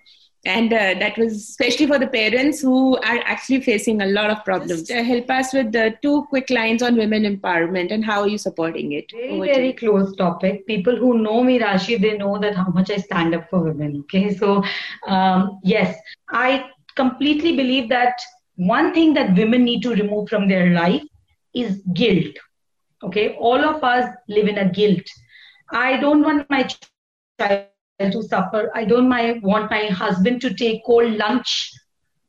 And 0.45 0.71
uh, 0.71 0.93
that 0.99 1.17
was 1.17 1.33
especially 1.33 1.87
for 1.87 1.97
the 1.97 2.07
parents 2.07 2.61
who 2.61 2.97
are 2.97 3.19
actually 3.25 3.61
facing 3.61 4.01
a 4.01 4.05
lot 4.05 4.29
of 4.29 4.43
problems. 4.45 4.83
Just, 4.83 4.91
uh, 4.91 5.03
help 5.03 5.29
us 5.29 5.53
with 5.53 5.71
the 5.71 5.95
two 6.01 6.23
quick 6.29 6.49
lines 6.49 6.83
on 6.83 6.95
women 6.95 7.23
empowerment 7.23 7.91
and 7.91 8.05
how 8.05 8.21
are 8.21 8.27
you 8.27 8.37
supporting 8.37 8.91
it? 8.91 9.11
Very, 9.11 9.39
very 9.39 9.73
close 9.73 10.15
topic. 10.15 10.67
People 10.67 10.95
who 10.95 11.17
know 11.17 11.43
me, 11.43 11.59
Rashi, 11.59 11.99
they 11.99 12.17
know 12.17 12.37
that 12.39 12.55
how 12.55 12.67
much 12.67 12.91
I 12.91 12.97
stand 12.97 13.33
up 13.33 13.49
for 13.49 13.59
women. 13.59 14.01
Okay, 14.01 14.35
so 14.35 14.63
um, 15.07 15.59
yes, 15.63 15.97
I 16.29 16.69
completely 16.95 17.55
believe 17.55 17.89
that 17.89 18.19
one 18.55 18.93
thing 18.93 19.13
that 19.15 19.35
women 19.35 19.63
need 19.63 19.81
to 19.81 19.89
remove 19.89 20.29
from 20.29 20.47
their 20.47 20.71
life 20.71 21.03
is 21.53 21.81
guilt. 21.93 22.35
Okay, 23.03 23.35
all 23.35 23.59
of 23.63 23.83
us 23.83 24.09
live 24.27 24.47
in 24.47 24.59
a 24.59 24.69
guilt. 24.69 25.05
I 25.71 25.97
don't 25.97 26.23
want 26.23 26.49
my 26.49 26.63
child 27.39 27.67
to 27.99 28.23
suffer. 28.23 28.69
I 28.75 28.85
don't 28.85 29.07
my, 29.07 29.39
want 29.41 29.71
my 29.71 29.85
husband 29.85 30.41
to 30.41 30.53
take 30.53 30.85
cold 30.85 31.13
lunch 31.13 31.71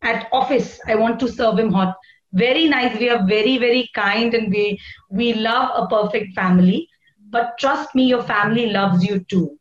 at 0.03 0.29
office. 0.33 0.79
I 0.87 0.95
want 0.95 1.19
to 1.21 1.29
serve 1.29 1.59
him 1.59 1.73
hot. 1.73 1.95
Very 2.33 2.69
nice. 2.69 2.99
We 2.99 3.09
are 3.11 3.27
very, 3.27 3.59
very 3.59 3.91
kind 3.95 4.35
and 4.35 4.53
we 4.53 4.81
we 5.11 5.33
love 5.35 5.71
a 5.75 5.87
perfect 5.89 6.35
family. 6.35 6.89
But 7.31 7.59
trust 7.59 7.95
me, 7.95 8.05
your 8.05 8.23
family 8.23 8.71
loves 8.71 9.05
you 9.05 9.21
too. 9.29 9.59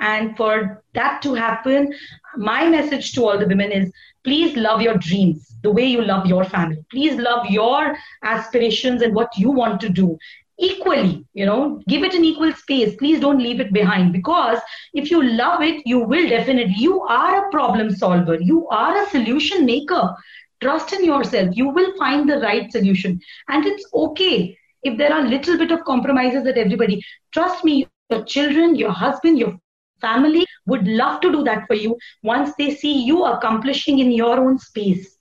And 0.00 0.36
for 0.36 0.84
that 0.94 1.22
to 1.22 1.34
happen, 1.34 1.92
my 2.36 2.68
message 2.68 3.12
to 3.12 3.26
all 3.26 3.38
the 3.38 3.46
women 3.46 3.72
is 3.72 3.90
please 4.22 4.56
love 4.56 4.80
your 4.80 4.96
dreams 4.98 5.56
the 5.62 5.72
way 5.72 5.86
you 5.86 6.02
love 6.02 6.26
your 6.26 6.44
family. 6.44 6.84
Please 6.90 7.18
love 7.18 7.46
your 7.46 7.96
aspirations 8.22 9.02
and 9.02 9.14
what 9.14 9.36
you 9.36 9.50
want 9.50 9.80
to 9.80 9.88
do 9.88 10.16
equally 10.58 11.24
you 11.34 11.46
know 11.46 11.80
give 11.88 12.02
it 12.02 12.14
an 12.14 12.24
equal 12.24 12.52
space. 12.52 12.96
Please 12.96 13.20
don't 13.20 13.42
leave 13.42 13.60
it 13.60 13.72
behind 13.72 14.12
because 14.12 14.58
if 14.94 15.10
you 15.10 15.22
love 15.22 15.62
it 15.62 15.82
you 15.86 15.98
will 16.00 16.28
definitely 16.28 16.74
you 16.78 17.00
are 17.02 17.46
a 17.46 17.50
problem 17.50 17.90
solver. 17.90 18.38
You 18.40 18.68
are 18.68 19.02
a 19.02 19.08
solution 19.10 19.64
maker. 19.64 20.14
Trust 20.60 20.92
in 20.92 21.04
yourself. 21.04 21.56
You 21.56 21.68
will 21.68 21.96
find 21.96 22.28
the 22.28 22.38
right 22.40 22.70
solution. 22.72 23.20
And 23.48 23.64
it's 23.66 23.84
okay 23.94 24.56
if 24.82 24.96
there 24.98 25.12
are 25.12 25.22
little 25.22 25.58
bit 25.58 25.70
of 25.70 25.84
compromises 25.84 26.44
that 26.44 26.58
everybody 26.58 27.02
trust 27.32 27.64
me 27.64 27.80
your 27.82 28.24
children 28.24 28.74
your 28.76 28.92
husband 28.92 29.38
your 29.38 29.54
family 30.00 30.46
would 30.66 30.86
love 30.86 31.20
to 31.20 31.32
do 31.32 31.42
that 31.44 31.66
for 31.66 31.74
you 31.74 31.96
once 32.22 32.52
they 32.58 32.70
see 32.70 33.02
you 33.04 33.24
accomplishing 33.24 33.98
in 33.98 34.10
your 34.12 34.38
own 34.40 34.58
space 34.58 35.16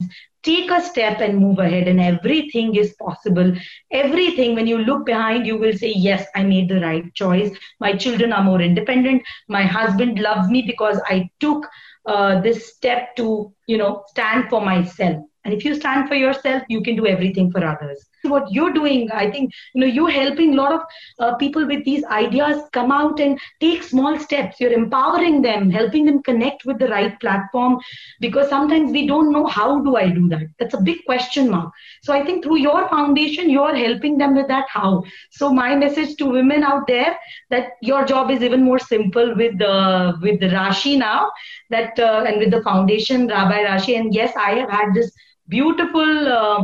take 0.47 0.71
a 0.71 0.81
step 0.81 1.21
and 1.21 1.39
move 1.39 1.59
ahead 1.59 1.87
and 1.87 2.01
everything 2.01 2.75
is 2.75 2.93
possible. 2.99 3.53
Everything 3.91 4.55
when 4.55 4.67
you 4.67 4.79
look 4.79 5.05
behind 5.05 5.47
you 5.47 5.57
will 5.57 5.73
say 5.73 5.91
yes 6.07 6.25
i 6.35 6.43
made 6.43 6.69
the 6.69 6.79
right 6.81 7.13
choice. 7.15 7.51
My 7.79 7.93
children 7.95 8.33
are 8.33 8.43
more 8.43 8.61
independent. 8.61 9.23
My 9.49 9.63
husband 9.63 10.19
loves 10.19 10.49
me 10.49 10.63
because 10.73 11.01
i 11.09 11.29
took 11.39 11.67
uh, 12.07 12.41
this 12.41 12.67
step 12.75 13.15
to 13.17 13.51
you 13.67 13.77
know 13.77 14.03
stand 14.07 14.49
for 14.49 14.61
myself. 14.61 15.17
And 15.45 15.53
if 15.53 15.65
you 15.65 15.75
stand 15.75 16.07
for 16.09 16.15
yourself 16.15 16.63
you 16.69 16.81
can 16.83 16.95
do 16.97 17.07
everything 17.07 17.51
for 17.51 17.65
others 17.65 18.07
what 18.27 18.51
you're 18.51 18.73
doing. 18.73 19.09
I 19.11 19.29
think 19.31 19.53
you 19.73 19.81
know 19.81 19.87
you're 19.87 20.09
helping 20.09 20.53
a 20.53 20.55
lot 20.57 20.73
of 20.73 20.81
uh, 21.19 21.35
people 21.35 21.65
with 21.65 21.83
these 21.85 22.03
ideas 22.05 22.61
come 22.73 22.91
out 22.91 23.19
and 23.19 23.39
take 23.59 23.83
small 23.83 24.19
steps. 24.19 24.59
You're 24.59 24.73
empowering 24.73 25.41
them 25.41 25.69
helping 25.69 26.05
them 26.05 26.21
connect 26.23 26.65
with 26.65 26.79
the 26.79 26.87
right 26.87 27.19
platform 27.19 27.79
because 28.19 28.49
sometimes 28.49 28.91
we 28.91 29.07
don't 29.07 29.31
know 29.31 29.45
how 29.45 29.79
do 29.81 29.95
i 29.95 30.09
do 30.09 30.27
that. 30.29 30.47
That's 30.59 30.73
a 30.73 30.81
big 30.81 31.03
question 31.05 31.49
mark. 31.49 31.71
So 32.03 32.13
i 32.13 32.23
think 32.23 32.43
through 32.43 32.57
your 32.57 32.87
foundation 32.89 33.49
you're 33.49 33.75
helping 33.75 34.17
them 34.17 34.35
with 34.35 34.47
that 34.47 34.65
how. 34.69 35.03
So 35.31 35.51
my 35.53 35.75
message 35.75 36.15
to 36.17 36.25
women 36.25 36.63
out 36.63 36.87
there 36.87 37.17
that 37.49 37.69
your 37.81 38.05
job 38.05 38.31
is 38.31 38.41
even 38.41 38.63
more 38.63 38.79
simple 38.79 39.35
with 39.35 39.57
the 39.57 40.13
with 40.21 40.39
the 40.39 40.47
rashi 40.47 40.97
now 40.97 41.31
that 41.69 41.99
uh, 41.99 42.23
and 42.27 42.39
with 42.39 42.51
the 42.51 42.61
foundation 42.61 43.27
rabbi 43.27 43.63
rashi. 43.63 43.97
And 43.97 44.13
yes 44.13 44.33
i 44.35 44.51
have 44.55 44.69
had 44.69 44.93
this 44.93 45.11
beautiful 45.47 46.27
uh, 46.27 46.37
uh, 46.57 46.63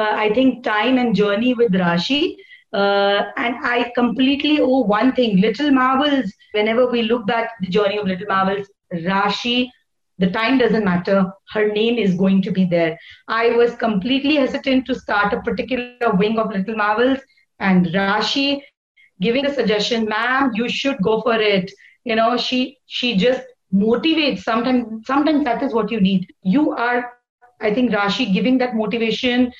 I 0.00 0.32
think, 0.34 0.64
time 0.64 0.98
and 0.98 1.14
journey 1.14 1.54
with 1.54 1.72
Rashi. 1.72 2.36
Uh, 2.72 3.24
and 3.36 3.56
I 3.62 3.92
completely 3.94 4.60
owe 4.60 4.80
one 4.80 5.12
thing 5.12 5.40
Little 5.40 5.70
Marvels. 5.70 6.32
Whenever 6.52 6.86
we 6.86 7.02
look 7.02 7.26
back 7.26 7.50
the 7.60 7.68
journey 7.68 7.98
of 7.98 8.06
Little 8.06 8.26
Marvels, 8.26 8.66
Rashi, 8.94 9.68
the 10.18 10.30
time 10.30 10.58
doesn't 10.58 10.84
matter. 10.84 11.30
Her 11.50 11.68
name 11.72 11.98
is 11.98 12.14
going 12.14 12.42
to 12.42 12.50
be 12.50 12.64
there. 12.64 12.98
I 13.28 13.50
was 13.50 13.74
completely 13.74 14.36
hesitant 14.36 14.86
to 14.86 14.94
start 14.94 15.32
a 15.34 15.42
particular 15.42 16.12
wing 16.14 16.38
of 16.38 16.50
Little 16.52 16.76
Marvels, 16.76 17.18
and 17.58 17.86
Rashi 17.86 18.62
giving 19.20 19.44
the 19.44 19.52
suggestion, 19.52 20.04
ma'am, 20.06 20.52
you 20.54 20.68
should 20.68 20.96
go 21.02 21.20
for 21.22 21.34
it. 21.34 21.70
You 22.04 22.16
know, 22.16 22.36
she 22.36 22.78
she 22.86 23.16
just 23.16 23.42
motivates. 23.72 24.40
Sometimes 24.40 25.06
sometimes 25.06 25.44
that 25.44 25.62
is 25.62 25.74
what 25.74 25.90
you 25.90 26.00
need. 26.00 26.32
You 26.42 26.72
are, 26.72 27.12
I 27.60 27.74
think, 27.74 27.90
Rashi 27.90 28.32
giving 28.32 28.58
that 28.58 28.74
motivation 28.74 29.52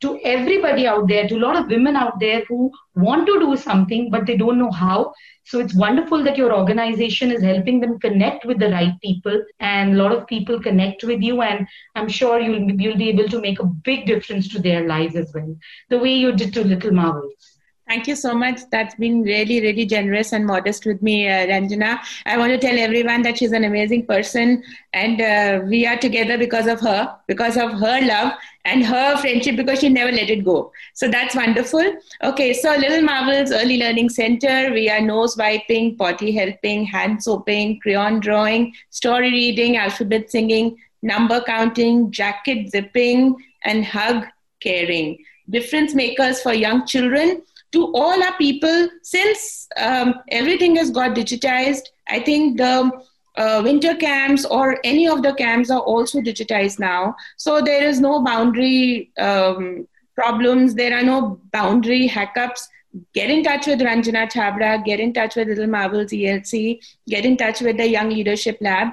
to 0.00 0.18
everybody 0.24 0.86
out 0.86 1.08
there, 1.08 1.26
to 1.26 1.36
a 1.36 1.44
lot 1.44 1.56
of 1.56 1.68
women 1.68 1.96
out 1.96 2.20
there 2.20 2.44
who 2.48 2.70
want 2.94 3.26
to 3.26 3.38
do 3.38 3.56
something, 3.56 4.10
but 4.10 4.26
they 4.26 4.36
don't 4.36 4.58
know 4.58 4.70
how. 4.70 5.12
So 5.44 5.60
it's 5.60 5.74
wonderful 5.74 6.22
that 6.24 6.36
your 6.36 6.54
organization 6.54 7.30
is 7.30 7.42
helping 7.42 7.80
them 7.80 7.98
connect 8.00 8.44
with 8.44 8.58
the 8.58 8.70
right 8.70 8.92
people, 9.02 9.42
and 9.60 9.94
a 9.94 10.02
lot 10.02 10.12
of 10.12 10.26
people 10.26 10.60
connect 10.60 11.04
with 11.04 11.22
you. 11.22 11.40
And 11.42 11.66
I'm 11.94 12.08
sure 12.08 12.40
you'll 12.40 12.70
you'll 12.80 12.96
be 12.96 13.08
able 13.08 13.28
to 13.28 13.40
make 13.40 13.60
a 13.60 13.64
big 13.64 14.06
difference 14.06 14.48
to 14.48 14.60
their 14.60 14.86
lives 14.86 15.16
as 15.16 15.32
well, 15.34 15.56
the 15.88 15.98
way 15.98 16.14
you 16.14 16.32
did 16.32 16.52
to 16.54 16.64
Little 16.64 16.92
Marvels. 16.92 17.55
Thank 17.88 18.08
you 18.08 18.16
so 18.16 18.34
much. 18.34 18.62
That's 18.72 18.96
been 18.96 19.22
really, 19.22 19.60
really 19.60 19.86
generous 19.86 20.32
and 20.32 20.44
modest 20.44 20.86
with 20.86 21.00
me, 21.02 21.28
uh, 21.28 21.46
Ranjana. 21.46 22.00
I 22.26 22.36
want 22.36 22.50
to 22.50 22.58
tell 22.58 22.76
everyone 22.76 23.22
that 23.22 23.38
she's 23.38 23.52
an 23.52 23.62
amazing 23.62 24.06
person, 24.06 24.64
and 24.92 25.20
uh, 25.20 25.64
we 25.64 25.86
are 25.86 25.96
together 25.96 26.36
because 26.36 26.66
of 26.66 26.80
her, 26.80 27.16
because 27.28 27.56
of 27.56 27.70
her 27.74 28.00
love 28.04 28.32
and 28.64 28.84
her 28.84 29.16
friendship, 29.18 29.54
because 29.54 29.78
she 29.78 29.88
never 29.88 30.10
let 30.10 30.28
it 30.30 30.44
go. 30.44 30.72
So 30.94 31.06
that's 31.06 31.36
wonderful. 31.36 31.94
Okay, 32.24 32.52
so 32.54 32.74
Little 32.74 33.02
Marvels 33.02 33.52
Early 33.52 33.76
Learning 33.78 34.08
Center, 34.08 34.72
we 34.72 34.90
are 34.90 35.00
nose 35.00 35.36
wiping, 35.36 35.96
potty 35.96 36.32
helping, 36.32 36.84
hand 36.86 37.22
soaping, 37.22 37.78
crayon 37.78 38.18
drawing, 38.18 38.74
story 38.90 39.30
reading, 39.30 39.76
alphabet 39.76 40.28
singing, 40.28 40.76
number 41.02 41.40
counting, 41.40 42.10
jacket 42.10 42.68
zipping, 42.68 43.36
and 43.64 43.84
hug 43.84 44.24
caring. 44.58 45.24
Difference 45.48 45.94
makers 45.94 46.42
for 46.42 46.52
young 46.52 46.84
children 46.84 47.42
to 47.72 47.92
all 47.94 48.22
our 48.22 48.36
people, 48.36 48.88
since 49.02 49.68
um, 49.76 50.14
everything 50.30 50.76
has 50.76 50.90
got 50.90 51.16
digitized, 51.16 51.82
I 52.08 52.20
think 52.20 52.58
the 52.58 52.90
uh, 53.36 53.60
winter 53.62 53.94
camps 53.94 54.44
or 54.44 54.78
any 54.84 55.08
of 55.08 55.22
the 55.22 55.34
camps 55.34 55.70
are 55.70 55.80
also 55.80 56.20
digitized 56.20 56.78
now. 56.78 57.14
So 57.36 57.60
there 57.60 57.84
is 57.84 58.00
no 58.00 58.22
boundary 58.22 59.12
um, 59.18 59.86
problems, 60.14 60.74
there 60.74 60.96
are 60.96 61.02
no 61.02 61.40
boundary 61.52 62.08
hackups. 62.08 62.66
Get 63.12 63.30
in 63.30 63.44
touch 63.44 63.66
with 63.66 63.80
Ranjana 63.80 64.30
Chhabra, 64.32 64.82
get 64.82 65.00
in 65.00 65.12
touch 65.12 65.36
with 65.36 65.48
Little 65.48 65.66
Marvels 65.66 66.12
ELC, 66.12 66.80
get 67.06 67.26
in 67.26 67.36
touch 67.36 67.60
with 67.60 67.76
the 67.76 67.86
Young 67.86 68.08
Leadership 68.08 68.56
Lab. 68.62 68.88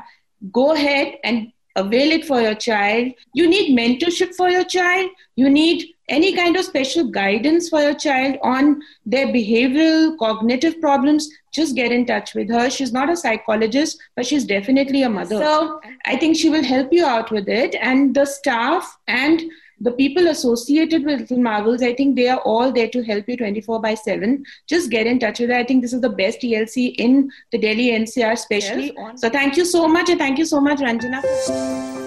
Go 0.52 0.74
ahead 0.74 1.16
and 1.24 1.54
avail 1.76 2.12
it 2.12 2.26
for 2.26 2.42
your 2.42 2.56
child. 2.56 3.14
You 3.34 3.48
need 3.48 3.78
mentorship 3.78 4.36
for 4.36 4.50
your 4.50 4.66
child. 4.66 5.10
You 5.38 5.50
need 5.50 5.93
any 6.10 6.34
kind 6.36 6.58
of 6.58 6.66
special 6.66 7.06
guidance 7.06 7.70
for 7.70 7.82
your 7.82 7.94
child 7.94 8.38
on 8.42 8.82
their 9.06 9.28
behavioral, 9.28 10.18
cognitive 10.18 10.80
problems, 10.82 11.30
just 11.54 11.76
get 11.76 11.92
in 11.92 12.06
touch 12.06 12.34
with 12.34 12.50
her. 12.50 12.70
She's 12.70 12.92
not 12.92 13.10
a 13.10 13.16
psychologist, 13.16 14.00
but 14.16 14.26
she's 14.26 14.44
definitely 14.46 15.04
a 15.04 15.10
mother. 15.10 15.38
So 15.38 15.80
I 16.06 16.18
think 16.18 16.36
she 16.36 16.50
will 16.50 16.64
help 16.64 16.92
you 16.92 17.06
out 17.06 17.32
with 17.32 17.48
it. 17.48 17.76
And 17.76 18.14
the 18.14 18.26
staff 18.26 18.98
and 19.08 19.42
the 19.80 19.92
people 19.92 20.28
associated 20.28 21.04
with 21.04 21.22
Little 21.22 21.40
Marvels, 21.40 21.82
I 21.82 21.94
think 21.94 22.16
they 22.16 22.30
are 22.30 22.40
all 22.40 22.72
there 22.72 22.88
to 22.90 23.04
help 23.04 23.28
you 23.28 23.36
24 23.36 23.82
by 23.82 23.96
7. 23.96 24.44
Just 24.68 24.90
get 24.90 25.08
in 25.08 25.20
touch 25.20 25.40
with 25.40 25.50
her. 25.50 25.56
I 25.56 25.64
think 25.64 25.82
this 25.82 25.94
is 25.94 26.02
the 26.02 26.10
best 26.10 26.42
ELC 26.42 26.96
in 26.98 27.30
the 27.52 27.58
Delhi 27.58 27.92
NCR, 27.92 28.32
especially. 28.32 28.94
Yes. 28.96 29.22
So 29.22 29.30
thank 29.30 29.58
you 29.58 29.66
so 29.66 29.88
much, 29.88 30.10
and 30.10 30.20
thank 30.20 30.38
you 30.38 30.46
so 30.46 30.62
much, 30.62 30.80
Ranjana. 30.80 32.03